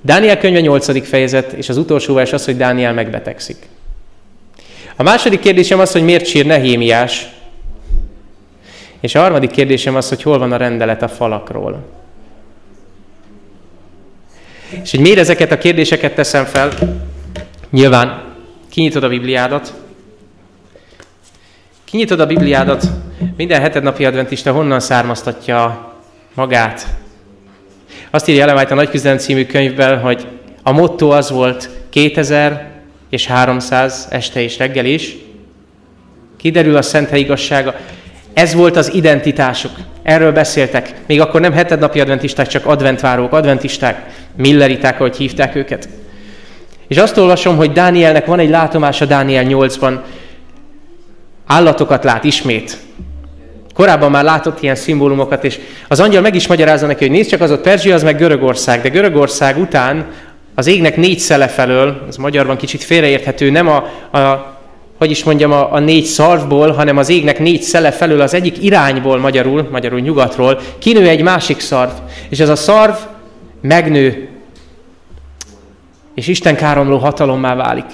[0.00, 1.08] Dániel könyve 8.
[1.08, 3.56] fejezet, és az utolsó vers az, hogy Dániel megbetegszik.
[4.96, 7.26] A második kérdésem az, hogy miért sír Nehémiás,
[9.00, 11.84] és a harmadik kérdésem az, hogy hol van a rendelet a falakról.
[14.82, 16.72] És hogy miért ezeket a kérdéseket teszem fel?
[17.70, 18.24] Nyilván
[18.68, 19.74] kinyitod a Bibliádat,
[21.84, 22.86] kinyitod a Bibliádat,
[23.36, 25.92] minden hetednapi adventista honnan származtatja
[26.34, 26.86] magát.
[28.10, 30.26] Azt írja Ellen a Nagy Küzdelem című könyvben, hogy
[30.62, 32.75] a motto az volt 2000
[33.10, 35.16] és 300 este és reggel is.
[36.36, 37.74] Kiderül a szent igazsága.
[38.32, 39.72] Ez volt az identitásuk.
[40.02, 40.94] Erről beszéltek.
[41.06, 45.88] Még akkor nem hetednapi adventisták, csak adventvárók, adventisták, milleriták, ahogy hívták őket.
[46.88, 49.98] És azt olvasom, hogy Dánielnek van egy látomása Dániel 8-ban.
[51.46, 52.76] Állatokat lát ismét.
[53.74, 57.40] Korábban már látott ilyen szimbólumokat, és az angyal meg is magyarázza neki, hogy nézd csak,
[57.40, 60.06] az ott Perzsia, az meg Görögország, de Görögország után
[60.58, 63.76] az égnek négy szele felől, az magyarban kicsit félreérthető, nem a,
[64.18, 64.54] a
[64.98, 68.62] hogy is mondjam, a, a négy szarvból, hanem az égnek négy szele felől az egyik
[68.62, 71.90] irányból, magyarul, magyarul nyugatról, kinő egy másik szarv.
[72.28, 72.94] És ez a szarv
[73.60, 74.28] megnő,
[76.14, 77.86] és Isten káromló hatalommá válik.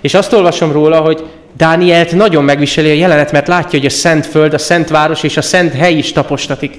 [0.00, 1.24] És azt olvasom róla, hogy
[1.56, 5.36] Dánielt nagyon megviseli a jelenet, mert látja, hogy a szent föld, a szent város és
[5.36, 6.78] a szent hely is tapostatik.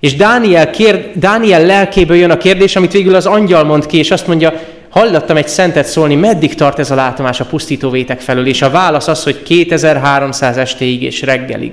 [0.00, 4.10] És Dániel, kér, Dániel lelkéből jön a kérdés, amit végül az angyal mond ki, és
[4.10, 4.52] azt mondja,
[4.88, 8.70] hallottam egy szentet szólni, meddig tart ez a látomás a pusztító vétek felől, és a
[8.70, 11.72] válasz az, hogy 2300 estéig és reggelig.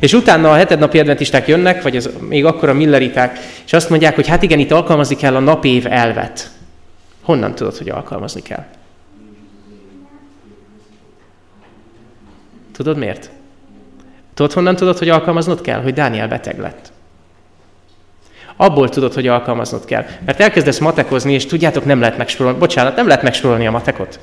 [0.00, 4.14] És utána a hetednapi adventisták jönnek, vagy az, még akkor a milleriták, és azt mondják,
[4.14, 6.50] hogy hát igen, itt alkalmazni kell a napév elvet.
[7.22, 8.64] Honnan tudod, hogy alkalmazni kell?
[12.72, 13.30] Tudod miért?
[14.36, 15.82] Tudod, honnan tudod, hogy alkalmaznod kell?
[15.82, 16.92] Hogy Dániel beteg lett.
[18.56, 20.04] Abból tudod, hogy alkalmaznod kell.
[20.26, 22.58] Mert elkezdesz matekozni, és tudjátok, nem lehet megsporolni.
[22.58, 24.18] Bocsánat, nem lehet megsporolni a matekot.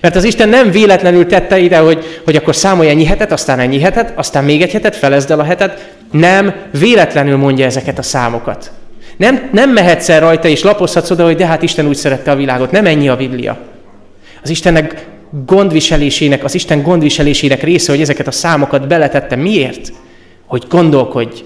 [0.00, 3.80] Mert az Isten nem véletlenül tette ide, hogy, hogy akkor számolj ennyi hetet, aztán ennyi
[3.80, 5.94] hetet, aztán még egy hetet, felezd el a hetet.
[6.10, 8.70] Nem, véletlenül mondja ezeket a számokat.
[9.16, 12.36] Nem, nem mehetsz el rajta, és lapozhatsz oda, hogy de hát Isten úgy szerette a
[12.36, 12.70] világot.
[12.70, 13.58] Nem ennyi a Biblia.
[14.42, 15.06] Az Istennek
[15.46, 19.36] gondviselésének, az Isten gondviselésének része, hogy ezeket a számokat beletette.
[19.36, 19.92] Miért?
[20.46, 21.42] Hogy gondolkodj.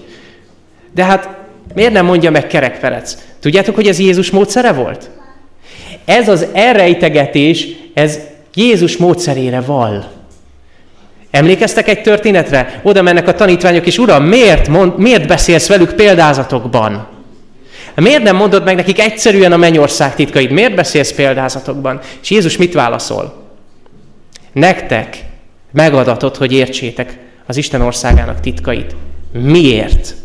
[0.93, 1.29] De hát
[1.73, 3.17] miért nem mondja meg Kerek Perec?
[3.39, 5.09] Tudjátok, hogy ez Jézus módszere volt?
[6.05, 8.19] Ez az elrejtegetés, ez
[8.53, 10.11] Jézus módszerére val.
[11.31, 12.79] Emlékeztek egy történetre?
[12.83, 17.07] Oda mennek a tanítványok, és Uram, miért, mond, miért beszélsz velük példázatokban?
[17.95, 20.49] Miért nem mondod meg nekik egyszerűen a mennyország titkait?
[20.49, 21.99] Miért beszélsz példázatokban?
[22.21, 23.46] És Jézus mit válaszol?
[24.51, 25.25] Nektek
[25.71, 28.95] megadatott, hogy értsétek az Isten országának titkait.
[29.31, 30.15] Miért?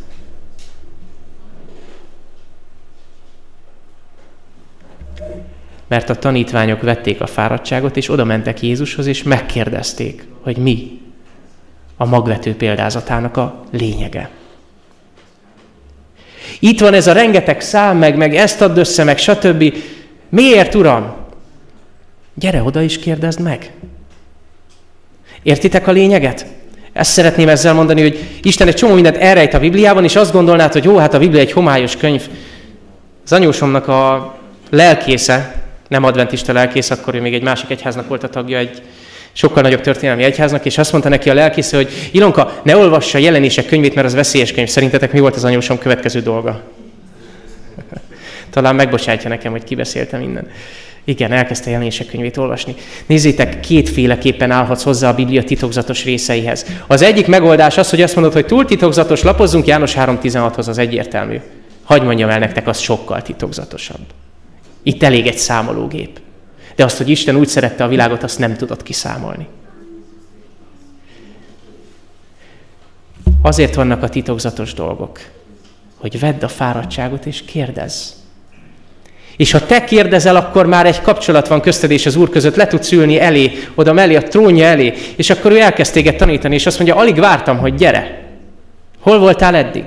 [5.86, 11.00] Mert a tanítványok vették a fáradtságot, és oda mentek Jézushoz, és megkérdezték, hogy mi
[11.96, 14.30] a magvető példázatának a lényege.
[16.58, 19.74] Itt van ez a rengeteg szám, meg, meg ezt add össze, meg stb.
[20.28, 21.14] Miért, Uram?
[22.34, 23.72] Gyere oda is kérdezd meg.
[25.42, 26.46] Értitek a lényeget?
[26.92, 30.72] Ezt szeretném ezzel mondani, hogy Isten egy csomó mindent elrejt a Bibliában, és azt gondolnád,
[30.72, 32.22] hogy jó, hát a Biblia egy homályos könyv.
[33.24, 34.34] Az anyósomnak a
[34.70, 38.82] lelkésze, nem adventista lelkész, akkor ő még egy másik egyháznak volt a tagja, egy
[39.32, 43.20] sokkal nagyobb történelmi egyháznak, és azt mondta neki a lelkésze, hogy Ilonka, ne olvassa a
[43.20, 44.68] jelenések könyvét, mert az veszélyes könyv.
[44.68, 46.62] Szerintetek mi volt az anyósom következő dolga?
[48.50, 50.50] Talán megbocsátja nekem, hogy kibeszéltem innen.
[51.04, 52.74] Igen, elkezdte jelenések könyvét olvasni.
[53.06, 56.66] Nézzétek, kétféleképpen állhatsz hozzá a Biblia titokzatos részeihez.
[56.86, 61.40] Az egyik megoldás az, hogy azt mondod, hogy túl titokzatos, lapozzunk János 3.16-hoz, az egyértelmű.
[61.82, 64.06] Hagy mondjam el nektek, az sokkal titokzatosabb.
[64.82, 66.20] Itt elég egy számológép.
[66.76, 69.46] De azt, hogy Isten úgy szerette a világot, azt nem tudod kiszámolni.
[73.42, 75.20] Azért vannak a titokzatos dolgok,
[75.96, 78.21] hogy vedd a fáradtságot és kérdezz.
[79.36, 82.66] És ha te kérdezel, akkor már egy kapcsolat van közted és az Úr között, le
[82.66, 86.66] tudsz ülni elé, oda mellé, a trónja elé, és akkor ő elkezd téged tanítani, és
[86.66, 88.20] azt mondja, alig vártam, hogy gyere.
[89.00, 89.84] Hol voltál eddig?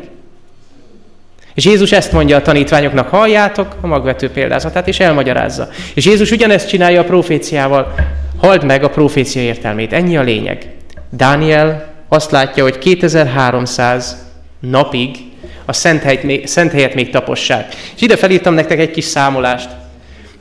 [1.56, 5.68] És Jézus ezt mondja a tanítványoknak, halljátok a magvető példázatát, és elmagyarázza.
[5.94, 7.94] És Jézus ugyanezt csinálja a proféciával.
[8.38, 9.94] Halld meg a profécia értelmét.
[9.94, 10.70] Ennyi a lényeg.
[11.10, 14.26] Dániel azt látja, hogy 2300
[14.60, 15.18] napig
[15.66, 17.76] a szent, helyet még, szent helyet még tapossák.
[17.96, 19.70] És ide felírtam nektek egy kis számolást.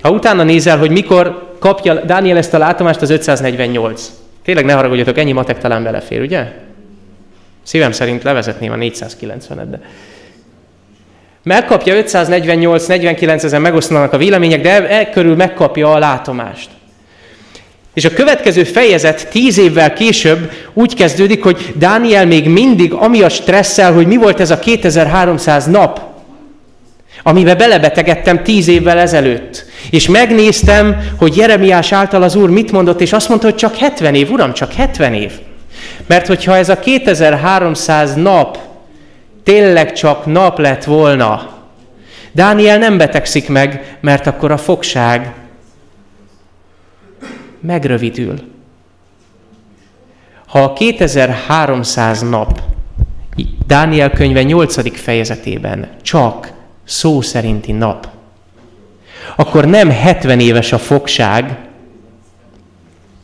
[0.03, 4.11] Ha utána nézel, hogy mikor kapja Dániel ezt a látomást, az 548.
[4.45, 6.53] Tényleg ne haragudjatok, ennyi matek talán belefér, ugye?
[7.63, 9.81] Szívem szerint levezetném a 490-et, de...
[11.43, 16.71] Megkapja 548-49 ezen megosztanak a vélemények, de e körül megkapja a látomást.
[17.95, 23.93] És a következő fejezet tíz évvel később úgy kezdődik, hogy Dániel még mindig amiatt stresszel,
[23.93, 26.01] hogy mi volt ez a 2300 nap,
[27.23, 29.65] amiben belebetegedtem tíz évvel ezelőtt.
[29.91, 34.15] És megnéztem, hogy Jeremiás által az Úr mit mondott, és azt mondta, hogy csak 70
[34.15, 35.33] év, Uram, csak 70 év.
[36.07, 38.59] Mert hogyha ez a 2300 nap
[39.45, 41.53] tényleg csak nap lett volna,
[42.33, 45.33] Dániel nem betegszik meg, mert akkor a fogság
[47.67, 48.39] megrövidül.
[50.47, 52.61] Ha a 2300 nap
[53.67, 54.99] Dániel könyve 8.
[54.99, 56.53] fejezetében csak
[56.85, 58.09] szó szerinti nap,
[59.37, 61.59] akkor nem 70 éves a fogság,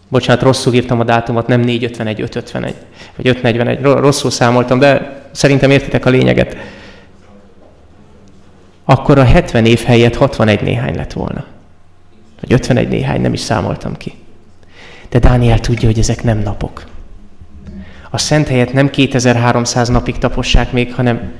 [0.08, 2.74] bocsánat, rosszul írtam a dátumot, nem 451, 551,
[3.16, 6.56] vagy 541, rosszul számoltam, de szerintem értitek a lényeget.
[8.84, 11.44] Akkor a 70 év helyett 61 néhány lett volna.
[12.40, 14.14] Vagy 51 néhány, nem is számoltam ki.
[15.10, 16.84] De Dániel tudja, hogy ezek nem napok.
[18.10, 21.32] A szent helyet nem 2300 napig tapossák még, hanem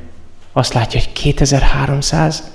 [0.53, 2.51] azt látja, hogy 2300,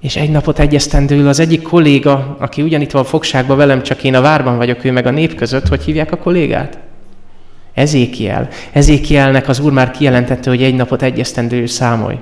[0.00, 4.20] és egy napot egyesztendőül az egyik kolléga, aki ugyanitt van fogságban velem, csak én a
[4.20, 6.78] várban vagyok, ő meg a nép között, hogy hívják a kollégát?
[7.74, 8.48] Ezékiel.
[8.72, 12.18] Ezékielnek az úr már kijelentette, hogy egy napot egyesztendőül számolj.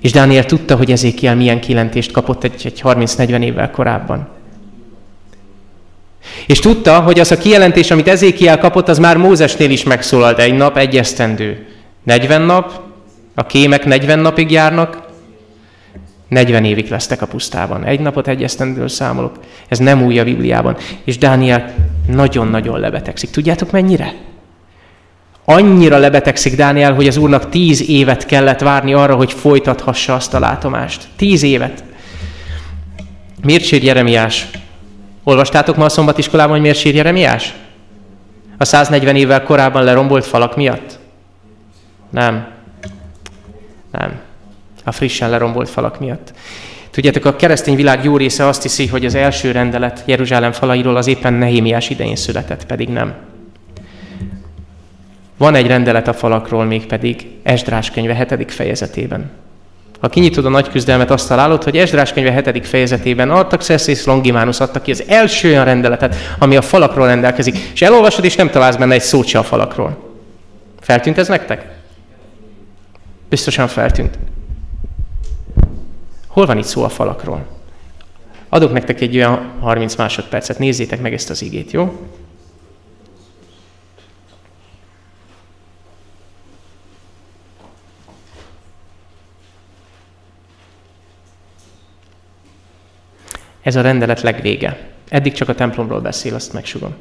[0.00, 4.28] És Dániel tudta, hogy Ezékiel milyen kilentést kapott egy, egy 30-40 évvel korábban.
[6.46, 10.54] És tudta, hogy az a kijelentés, amit Ezékiel kapott, az már Mózesnél is megszólalt egy
[10.54, 11.66] nap, egy esztendő.
[12.02, 12.80] 40 nap,
[13.34, 15.08] a kémek 40 napig járnak,
[16.28, 17.84] 40 évig lesztek a pusztában.
[17.84, 19.38] Egy napot egy esztendől számolok.
[19.68, 20.76] Ez nem új a Bibliában.
[21.04, 21.74] És Dániel
[22.06, 23.30] nagyon-nagyon lebetegszik.
[23.30, 24.14] Tudjátok mennyire?
[25.44, 30.38] Annyira lebetegszik Dániel, hogy az úrnak tíz évet kellett várni arra, hogy folytathassa azt a
[30.38, 31.08] látomást.
[31.16, 31.84] Tíz évet.
[33.42, 34.46] Miért sír Jeremiás?
[35.30, 37.54] Olvastátok ma a szombatiskolában, hogy miért sír Jeremiás?
[38.58, 40.98] A 140 évvel korábban lerombolt falak miatt?
[42.10, 42.48] Nem.
[43.90, 44.20] Nem.
[44.84, 46.32] A frissen lerombolt falak miatt.
[46.90, 51.06] Tudjátok, a keresztény világ jó része azt hiszi, hogy az első rendelet Jeruzsálem falairól az
[51.06, 53.14] éppen Nehémiás idején született, pedig nem.
[55.36, 58.52] Van egy rendelet a falakról, mégpedig Esdrás könyve 7.
[58.52, 59.30] fejezetében.
[60.00, 62.66] Ha kinyitod a nagy küzdelmet, azt találod, hogy Esdrás könyve 7.
[62.66, 67.56] fejezetében Artaxerxes és Longimanus adta ki az első olyan rendeletet, ami a falakról rendelkezik.
[67.72, 69.98] És elolvasod, és nem találsz benne egy szót se a falakról.
[70.80, 71.66] Feltűnt ez nektek?
[73.28, 74.18] Biztosan feltűnt.
[76.26, 77.46] Hol van itt szó a falakról?
[78.48, 82.08] Adok nektek egy olyan 30 másodpercet, nézzétek meg ezt az igét, jó?
[93.70, 94.78] Ez a rendelet legvége.
[95.08, 96.94] Eddig csak a templomról beszél, azt megsugom.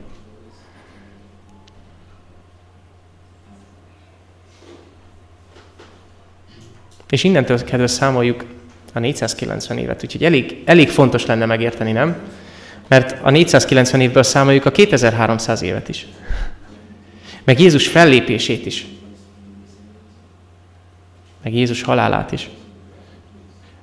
[7.09, 8.45] És innentől kezdve számoljuk
[8.93, 12.17] a 490 évet, úgyhogy elég, elég fontos lenne megérteni, nem?
[12.87, 16.07] Mert a 490 évből számoljuk a 2300 évet is.
[17.43, 18.85] Meg Jézus fellépését is.
[21.43, 22.49] Meg Jézus halálát is.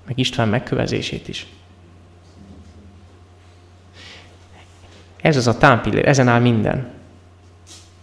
[0.06, 1.46] Meg István megkövezését is.
[5.26, 6.90] Ez az a támpillér, ezen áll minden.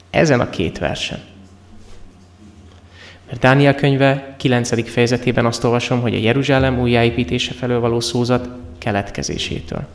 [0.10, 1.20] Ezen a két versen.
[3.28, 4.90] Mert Dániel könyve 9.
[4.90, 9.88] fejezetében azt olvasom, hogy a Jeruzsálem újjáépítése felől való szózat keletkezésétől.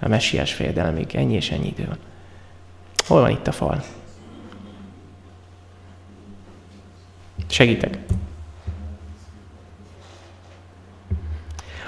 [0.00, 1.14] A messiás fejedelemig.
[1.14, 1.98] Ennyi és ennyi idő van.
[3.06, 3.84] Hol van itt a fal?
[7.46, 7.98] Segítek.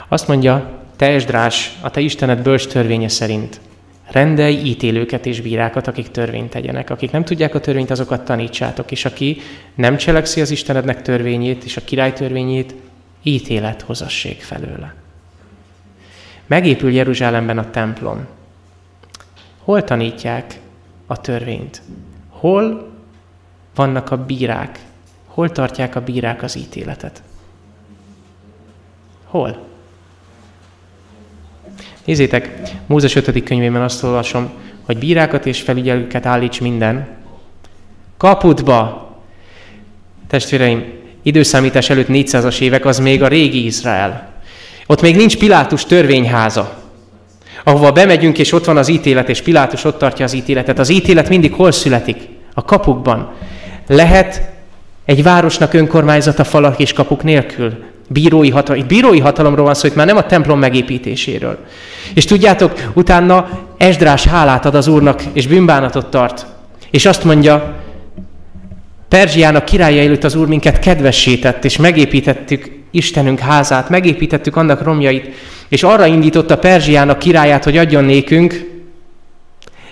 [0.08, 3.60] Azt mondja, te Esdrás, a te Istened bölcs törvénye szerint
[4.10, 6.90] rendelj ítélőket és bírákat, akik törvényt tegyenek.
[6.90, 9.36] Akik nem tudják a törvényt, azokat tanítsátok, és aki
[9.74, 12.74] nem cselekszi az Istenednek törvényét és a király törvényét,
[13.22, 14.94] ítélet hozassék felőle.
[16.46, 18.26] Megépül Jeruzsálemben a templom.
[19.58, 20.60] Hol tanítják
[21.06, 21.82] a törvényt?
[22.28, 22.90] Hol
[23.74, 24.80] vannak a bírák?
[25.26, 27.22] Hol tartják a bírák az ítéletet?
[29.24, 29.66] Hol?
[32.06, 32.50] Nézzétek,
[32.86, 33.42] Mózes 5.
[33.42, 34.50] könyvében azt olvasom,
[34.82, 37.08] hogy bírákat és felügyelőket állíts minden
[38.16, 39.10] kaputba.
[40.28, 40.84] Testvéreim,
[41.22, 44.32] időszámítás előtt 400-as évek az még a régi Izrael.
[44.86, 46.82] Ott még nincs Pilátus törvényháza,
[47.64, 50.78] ahova bemegyünk, és ott van az ítélet, és Pilátus ott tartja az ítéletet.
[50.78, 52.28] Az ítélet mindig hol születik?
[52.54, 53.32] A kapukban.
[53.86, 54.50] Lehet
[55.04, 57.84] egy városnak önkormányzata falak és kapuk nélkül.
[58.08, 58.86] Bírói hatalom.
[58.86, 61.58] Bírói hatalomról van szó, itt már nem a templom megépítéséről.
[62.14, 66.46] És tudjátok, utána Esdrás hálát ad az úrnak, és bűnbánatot tart.
[66.90, 67.74] És azt mondja,
[69.08, 75.34] Perzsiának királya előtt az úr minket kedvesített, és megépítettük Istenünk házát, megépítettük annak romjait,
[75.68, 78.74] és arra indította Perzsiának királyát, hogy adjon nékünk.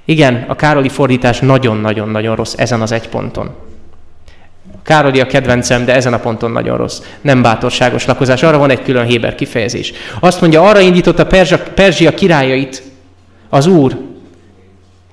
[0.05, 3.51] Igen, a Károli fordítás nagyon-nagyon-nagyon rossz ezen az egy ponton.
[4.85, 7.01] Károli a kedvencem, de ezen a ponton nagyon rossz.
[7.21, 8.43] Nem bátorságos lakozás.
[8.43, 9.93] Arra van egy külön Héber kifejezés.
[10.21, 12.83] Azt mondja, arra indította Perzsia, Perzsia királyait
[13.49, 13.99] az Úr.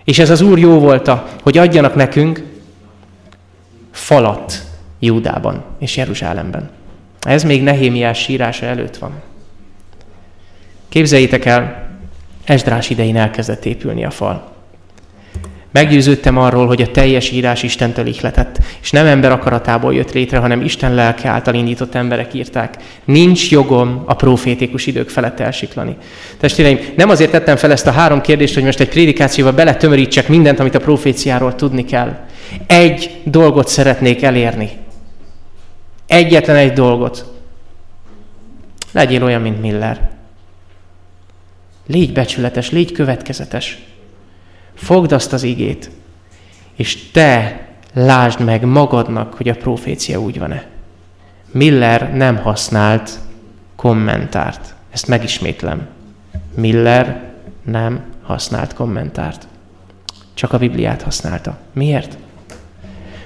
[0.03, 2.43] És ez az Úr jó volta, hogy adjanak nekünk
[3.91, 4.53] falat
[4.99, 6.69] Júdában és Jeruzsálemben.
[7.21, 9.11] Ez még Nehémiás sírása előtt van.
[10.89, 11.89] Képzeljétek el,
[12.45, 14.50] Esdrás idején elkezdett épülni a fal.
[15.71, 20.61] Meggyőződtem arról, hogy a teljes írás Istentől ihletett, és nem ember akaratából jött létre, hanem
[20.61, 22.75] Isten lelke által indított emberek írták.
[23.05, 25.95] Nincs jogom a profétikus idők felett elsiklani.
[26.39, 30.59] Testvéreim, nem azért tettem fel ezt a három kérdést, hogy most egy prédikációval beletömörítsek mindent,
[30.59, 32.17] amit a proféciáról tudni kell.
[32.67, 34.69] Egy dolgot szeretnék elérni.
[36.07, 37.25] Egyetlen egy dolgot.
[38.91, 40.09] Legyél olyan, mint Miller.
[41.87, 43.77] Légy becsületes, légy következetes.
[44.75, 45.91] Fogd azt az igét,
[46.75, 50.65] és te lásd meg magadnak, hogy a profécia úgy van-e.
[51.51, 53.11] Miller nem használt
[53.75, 54.75] kommentárt.
[54.91, 55.87] Ezt megismétlem.
[56.55, 57.21] Miller
[57.63, 59.47] nem használt kommentárt.
[60.33, 61.57] Csak a Bibliát használta.
[61.73, 62.17] Miért?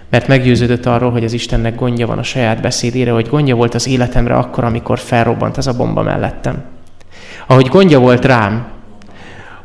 [0.10, 3.88] Mert meggyőződött arról, hogy az Istennek gondja van a saját beszédére, hogy gondja volt az
[3.88, 6.64] életemre akkor, amikor felrobbant ez a bomba mellettem.
[7.48, 8.68] Ahogy gondja volt rám,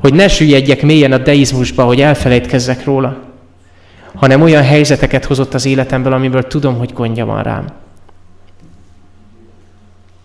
[0.00, 3.18] hogy ne süllyedjek mélyen a deizmusba, hogy elfelejtkezzek róla,
[4.14, 7.66] hanem olyan helyzeteket hozott az életemből, amiből tudom, hogy gondja van rám.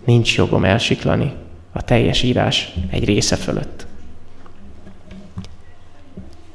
[0.05, 1.33] Nincs jogom elsiklani
[1.71, 3.85] a teljes írás egy része fölött.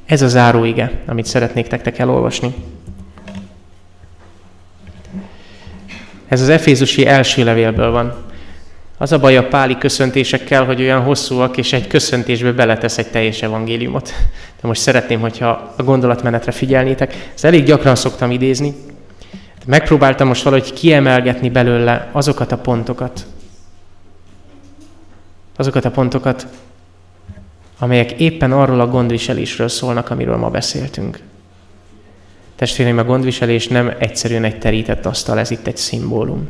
[0.05, 2.53] Ez a záróige, amit szeretnék tektek elolvasni.
[6.27, 8.30] Ez az Efézusi első levélből van.
[9.01, 13.41] Az a baj a páli köszöntésekkel, hogy olyan hosszúak, és egy köszöntésbe beletesz egy teljes
[13.41, 14.13] evangéliumot.
[14.61, 17.31] De most szeretném, hogyha a gondolatmenetre figyelnétek.
[17.33, 18.75] Ezt elég gyakran szoktam idézni.
[19.65, 23.25] Megpróbáltam most valahogy kiemelgetni belőle azokat a pontokat,
[25.55, 26.47] azokat a pontokat,
[27.79, 31.19] amelyek éppen arról a gondviselésről szólnak, amiről ma beszéltünk.
[32.55, 36.49] Testvéreim, a gondviselés nem egyszerűen egy terített asztal, ez itt egy szimbólum.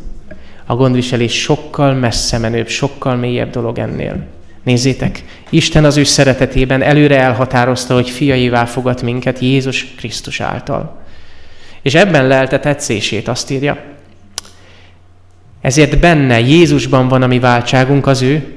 [0.72, 4.24] A gondviselés sokkal messze menőbb, sokkal mélyebb dolog ennél.
[4.64, 11.02] Nézzétek, Isten az ő szeretetében előre elhatározta, hogy fiaivá fogad minket Jézus Krisztus által.
[11.82, 13.78] És ebben lelte tetszését, azt írja.
[15.62, 18.54] Ezért benne, Jézusban van a mi váltságunk az ő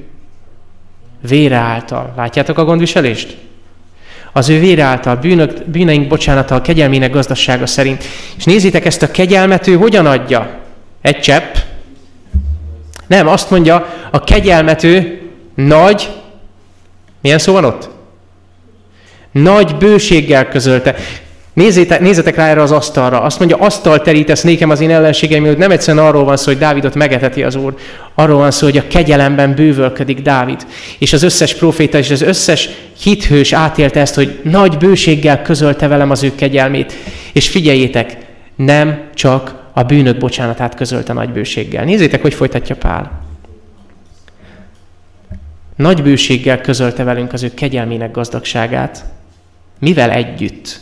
[1.29, 2.13] vére által.
[2.17, 3.37] Látjátok a gondviselést?
[4.33, 8.05] Az ő vére által, bűnök, bűneink bocsánata, a kegyelmének gazdasága szerint.
[8.37, 10.59] És nézzétek, ezt a kegyelmet ő hogyan adja?
[11.01, 11.55] Egy csepp,
[13.07, 15.21] nem, azt mondja, a kegyelmető
[15.55, 16.11] nagy,
[17.21, 17.89] milyen szó van ott?
[19.33, 20.95] Nagy bőséggel közölte.
[21.53, 23.21] Nézzétek, nézzetek rá erre az asztalra.
[23.21, 26.59] Azt mondja, asztal terítesz nékem az én ellenségeim, hogy nem egyszerűen arról van szó, hogy
[26.59, 27.75] Dávidot megeteti az Úr.
[28.15, 30.67] Arról van szó, hogy a kegyelemben bővölködik Dávid.
[30.99, 32.69] És az összes proféta és az összes
[33.03, 36.93] hithős átélte ezt, hogy nagy bőséggel közölte velem az ő kegyelmét.
[37.33, 38.17] És figyeljétek,
[38.57, 41.85] nem csak a bűnök bocsánatát közölte nagy bőséggel.
[41.85, 43.23] Nézzétek, hogy folytatja Pál.
[45.77, 49.05] Nagy bőséggel közölte velünk az ő kegyelmének gazdagságát.
[49.79, 50.81] Mivel együtt?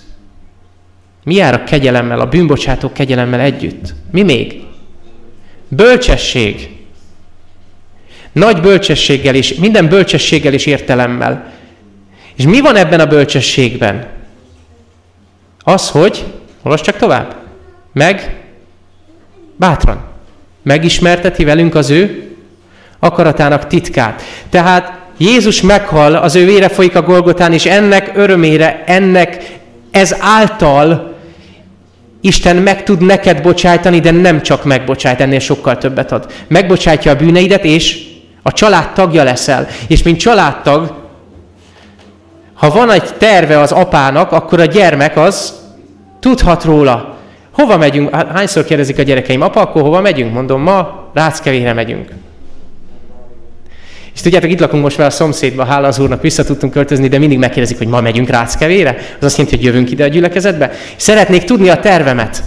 [1.25, 3.95] Mi jár a kegyelemmel, a bűnbocsátó kegyelemmel együtt?
[4.11, 4.63] Mi még?
[5.69, 6.77] Bölcsesség.
[8.33, 11.53] Nagy bölcsességgel és minden bölcsességgel és értelemmel.
[12.37, 14.07] És mi van ebben a bölcsességben?
[15.59, 16.25] Az, hogy,
[16.63, 17.37] olvasd csak tovább,
[17.93, 18.42] meg
[19.57, 20.01] Bátran.
[20.63, 22.31] Megismerteti velünk az ő
[22.99, 24.23] akaratának titkát.
[24.51, 31.11] Tehát Jézus meghal, az ő vére folyik a Golgotán, és ennek örömére, ennek ez által
[32.25, 36.33] Isten meg tud neked bocsájtani, de nem csak megbocsájt, ennél sokkal többet ad.
[36.49, 37.99] Megbocsátja a bűneidet, és
[38.43, 39.69] a család tagja leszel.
[39.87, 41.01] És mint családtag,
[42.63, 45.55] Ha van egy terve az apának, akkor a gyermek az
[46.21, 47.12] tudhat róla.
[47.53, 48.15] Hova megyünk?
[48.15, 50.33] Hányszor kérdezik a gyerekeim, apa, akkor hova megyünk?
[50.33, 52.09] Mondom, ma Ráckevére megyünk.
[54.15, 57.19] És tudjátok, itt lakunk most vele a szomszédba, hála az úrnak, vissza tudtunk költözni, de
[57.19, 58.97] mindig megkérdezik, hogy ma megyünk Ráckevére.
[59.19, 60.71] Az azt jelenti, hogy jövünk ide a gyülekezetbe.
[60.97, 62.43] Szeretnék tudni a tervemet.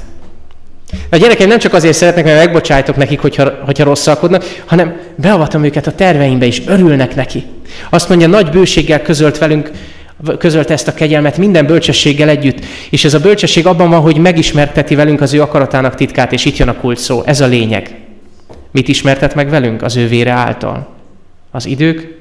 [1.10, 5.88] A gyerekeim nem csak azért szeretnek, mert megbocsájtok nekik, hogyha, hogyha rosszalkodnak, hanem beavatom őket
[5.88, 7.44] a terveimbe is, örülnek neki.
[7.90, 9.72] Azt mondja, nagy bőséggel közölt velünk,
[10.38, 14.96] közölt ezt a kegyelmet minden bölcsességgel együtt, és ez a bölcsesség abban van, hogy megismerteti
[14.96, 17.24] velünk az ő akaratának titkát, és itt jön a kult szó.
[17.26, 17.96] Ez a lényeg.
[18.72, 19.82] Mit ismertet meg velünk?
[19.82, 20.88] Az ő vére által.
[21.52, 22.18] Az idők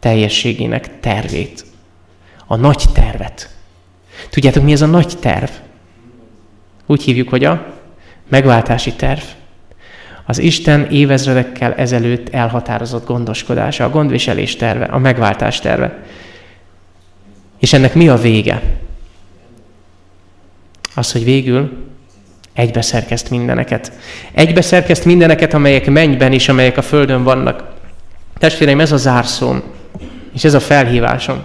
[0.00, 1.64] teljességének tervét.
[2.46, 3.48] A nagy tervet.
[4.30, 5.50] Tudjátok, mi ez a nagy terv?
[6.86, 7.74] Úgy hívjuk, hogy a
[8.28, 9.22] megváltási terv.
[10.24, 16.02] Az Isten évezredekkel ezelőtt elhatározott gondoskodása, a gondviselés terve, a megváltás terve.
[17.58, 18.62] És ennek mi a vége?
[20.94, 21.86] Az, hogy végül
[22.54, 23.92] egybeszerkeszt mindeneket.
[24.32, 27.64] Egybeszerkeszt mindeneket, amelyek mennyben és amelyek a földön vannak.
[28.38, 29.62] Testvéreim, ez a zárszóm,
[30.34, 31.42] és ez a felhívásom.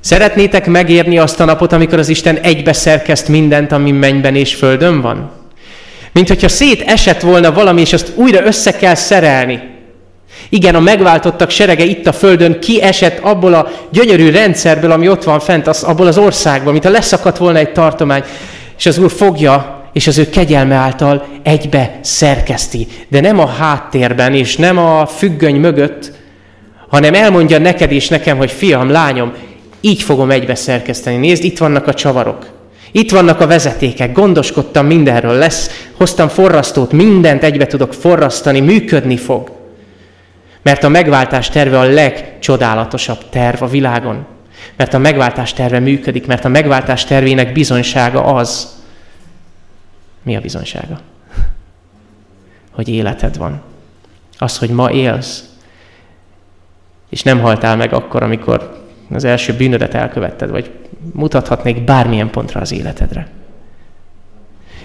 [0.00, 5.30] Szeretnétek megérni azt a napot, amikor az Isten egybeszerkeszt mindent, ami mennyben és földön van?
[6.12, 9.77] Mint hogyha szét esett volna valami, és azt újra össze kell szerelni.
[10.48, 15.40] Igen, a megváltottak serege itt a földön kiesett abból a gyönyörű rendszerből, ami ott van
[15.40, 18.22] fent, az, abból az országból, mint ha leszakadt volna egy tartomány,
[18.78, 22.86] és az Úr fogja, és az ő kegyelme által egybe szerkeszti.
[23.08, 26.12] De nem a háttérben, és nem a függöny mögött,
[26.88, 29.32] hanem elmondja neked és nekem, hogy fiam, lányom,
[29.80, 31.16] így fogom egybe szerkeszteni.
[31.16, 32.46] Nézd, itt vannak a csavarok.
[32.92, 39.57] Itt vannak a vezetékek, gondoskodtam mindenről, lesz, hoztam forrasztót, mindent egybe tudok forrasztani, működni fog.
[40.62, 44.26] Mert a megváltás terve a legcsodálatosabb terv a világon.
[44.76, 48.76] Mert a megváltás terve működik, mert a megváltás tervének bizonysága az.
[50.22, 51.00] Mi a bizonysága?
[52.76, 53.62] Hogy életed van.
[54.38, 55.44] Az, hogy ma élsz.
[57.08, 60.70] És nem haltál meg akkor, amikor az első bűnödet elkövetted, vagy
[61.12, 63.28] mutathatnék bármilyen pontra az életedre.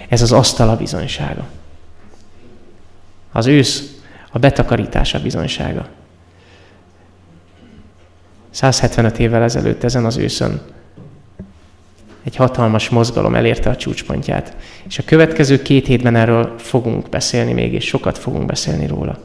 [0.08, 1.46] Ez az asztal a bizonysága.
[3.32, 3.93] Az ősz
[4.34, 5.88] a betakarítása bizonysága.
[8.50, 10.60] 175 évvel ezelőtt ezen az őszön
[12.24, 14.56] egy hatalmas mozgalom elérte a csúcspontját.
[14.86, 19.18] És a következő két hétben erről fogunk beszélni még, és sokat fogunk beszélni róla.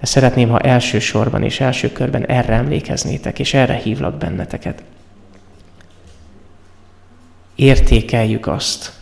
[0.00, 4.82] De szeretném, ha elsősorban és első körben erre emlékeznétek, és erre hívlak benneteket.
[7.54, 8.92] Értékeljük azt,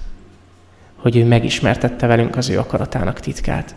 [0.96, 3.74] hogy ő megismertette velünk az ő akaratának titkát.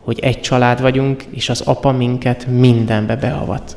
[0.00, 3.76] Hogy egy család vagyunk, és az apa minket mindenbe beavat.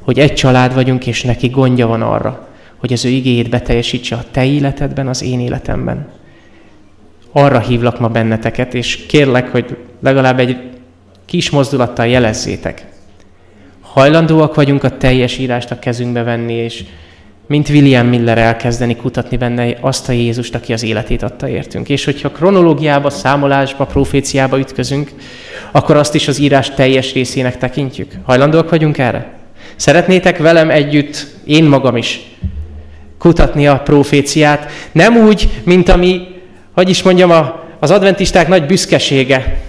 [0.00, 4.24] Hogy egy család vagyunk, és neki gondja van arra, hogy az ő igéjét beteljesítse a
[4.30, 6.08] te életedben, az én életemben.
[7.32, 10.56] Arra hívlak ma benneteket, és kérlek, hogy legalább egy
[11.24, 12.86] kis mozdulattal jelezzétek.
[13.80, 16.84] Hajlandóak vagyunk a teljes írást a kezünkbe venni, és
[17.46, 21.88] mint William Miller elkezdeni kutatni benne azt a Jézust, aki az életét adta értünk.
[21.88, 25.10] És hogyha kronológiába, számolásba, proféciába ütközünk,
[25.70, 28.12] akkor azt is az írás teljes részének tekintjük.
[28.24, 29.32] Hajlandóak vagyunk erre?
[29.76, 32.20] Szeretnétek velem együtt, én magam is,
[33.18, 36.26] kutatni a proféciát, nem úgy, mint ami,
[36.72, 37.32] hogy is mondjam,
[37.78, 39.60] az adventisták nagy büszkesége,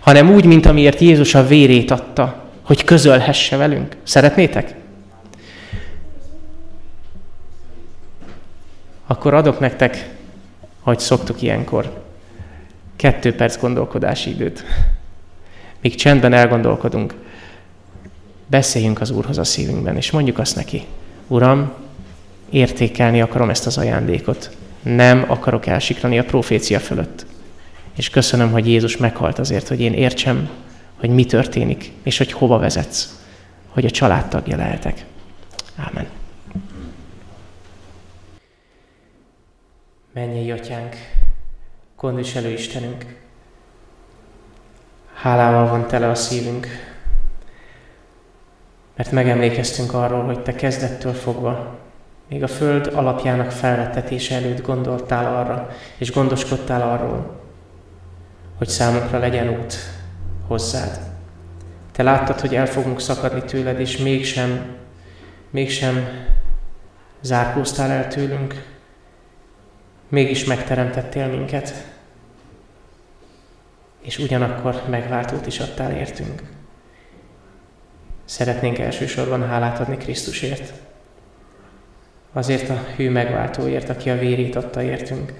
[0.00, 3.96] hanem úgy, mint amiért Jézus a vérét adta, hogy közölhesse velünk.
[4.02, 4.74] Szeretnétek?
[9.10, 10.10] Akkor adok nektek,
[10.80, 12.04] hogy szoktuk ilyenkor,
[12.96, 14.64] kettő perc gondolkodási időt.
[15.80, 17.14] Míg csendben elgondolkodunk,
[18.46, 20.86] beszéljünk az Úrhoz a szívünkben, és mondjuk azt neki,
[21.26, 21.72] Uram,
[22.50, 24.56] értékelni akarom ezt az ajándékot.
[24.82, 27.26] Nem akarok elsiklani a profécia fölött.
[27.96, 30.48] És köszönöm, hogy Jézus meghalt azért, hogy én értsem,
[30.96, 33.18] hogy mi történik, és hogy hova vezetsz,
[33.68, 35.04] hogy a családtagja lehetek.
[35.76, 36.17] Ámen.
[40.18, 40.96] Menjél, Atyánk,
[41.96, 43.16] gondviselő Istenünk,
[45.14, 46.66] hálával van tele a szívünk,
[48.96, 51.78] mert megemlékeztünk arról, hogy Te kezdettől fogva,
[52.28, 57.40] még a föld alapjának felvettetése előtt gondoltál arra, és gondoskodtál arról,
[58.56, 59.74] hogy számunkra legyen út
[60.46, 60.98] hozzád.
[61.92, 64.76] Te láttad, hogy el fogunk szakadni tőled, és mégsem,
[65.50, 66.08] mégsem
[67.20, 68.77] zárkóztál el tőlünk,
[70.08, 71.74] mégis megteremtettél minket,
[74.00, 76.42] és ugyanakkor megváltót is adtál értünk.
[78.24, 80.72] Szeretnénk elsősorban hálát adni Krisztusért.
[82.32, 85.32] Azért a hű megváltóért, aki a vérét adta értünk,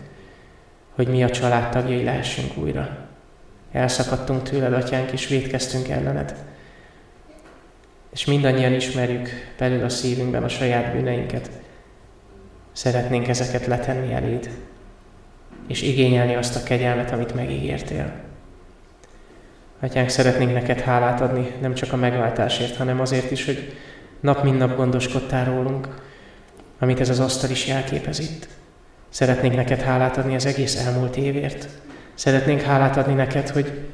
[0.95, 3.09] hogy mi a családtagjai lehessünk újra.
[3.73, 6.35] Elszakadtunk tőled, atyánk, és védkeztünk ellened.
[8.11, 11.51] És mindannyian ismerjük belül a szívünkben a saját bűneinket.
[12.79, 14.51] Szeretnénk ezeket letenni eléd,
[15.66, 18.12] és igényelni azt a kegyelmet, amit megígértél.
[19.81, 23.76] Atyánk, szeretnénk neked hálát adni, nem csak a megváltásért, hanem azért is, hogy
[24.20, 25.89] nap mint nap gondoskodtál rólunk,
[26.79, 28.49] amit ez az asztal is jelképez itt.
[29.09, 31.68] Szeretnénk neked hálát adni az egész elmúlt évért.
[32.14, 33.89] Szeretnénk hálát adni neked, hogy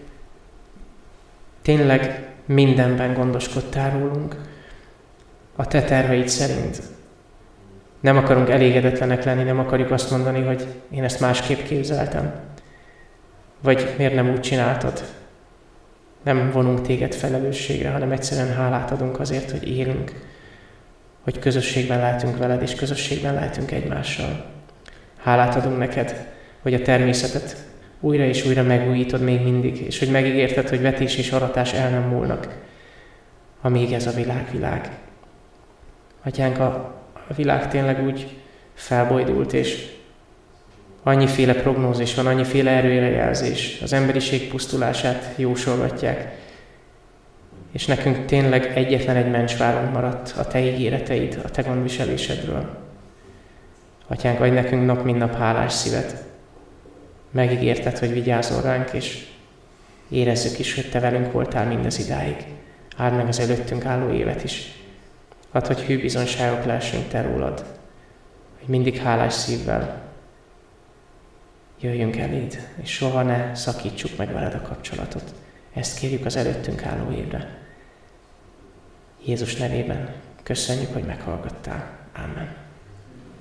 [1.63, 4.37] tényleg mindenben gondoskodtál rólunk,
[5.57, 6.94] a te terveid szerint.
[8.05, 12.33] Nem akarunk elégedetlenek lenni, nem akarjuk azt mondani, hogy én ezt másképp képzeltem.
[13.63, 15.03] Vagy miért nem úgy csináltad,
[16.23, 20.13] nem vonunk téged felelősségre, hanem egyszerűen hálát adunk azért, hogy élünk,
[21.23, 24.45] hogy közösségben lehetünk veled, és közösségben lehetünk egymással.
[25.23, 26.27] Hálát adunk neked,
[26.63, 27.57] hogy a természetet
[28.01, 32.03] újra és újra megújítod még mindig, és hogy megígérted, hogy vetés és aratás el nem
[32.03, 32.49] múlnak,
[33.61, 34.91] amíg ez a világ világ.
[36.23, 38.37] Atyánk, a, a világ tényleg úgy
[38.75, 39.93] felbojdult, és
[41.03, 46.43] annyiféle prognózis van, annyiféle erőjelzés, az emberiség pusztulását jósolgatják.
[47.73, 52.83] És nekünk tényleg egyetlen egy mencsvárunk maradt a Te ígéreteid, a Te gondviselésedről.
[54.07, 56.25] Atyánk, adj nekünk nap mint nap hálás szívet.
[57.31, 59.27] Megígérted, hogy vigyázol ránk, és
[60.09, 62.37] érezzük is, hogy Te velünk voltál mindez idáig.
[62.97, 64.84] Áld meg az előttünk álló évet is.
[65.55, 67.65] Add, hogy hű bizonságok lehessünk Te rólad.
[68.59, 70.03] Hogy mindig hálás szívvel
[71.81, 75.35] jöjjünk eléd, és soha ne szakítsuk meg veled a kapcsolatot.
[75.75, 77.59] Ezt kérjük az előttünk álló évre.
[79.25, 81.99] Jézus nevében köszönjük, hogy meghallgattál.
[82.15, 82.64] Amen.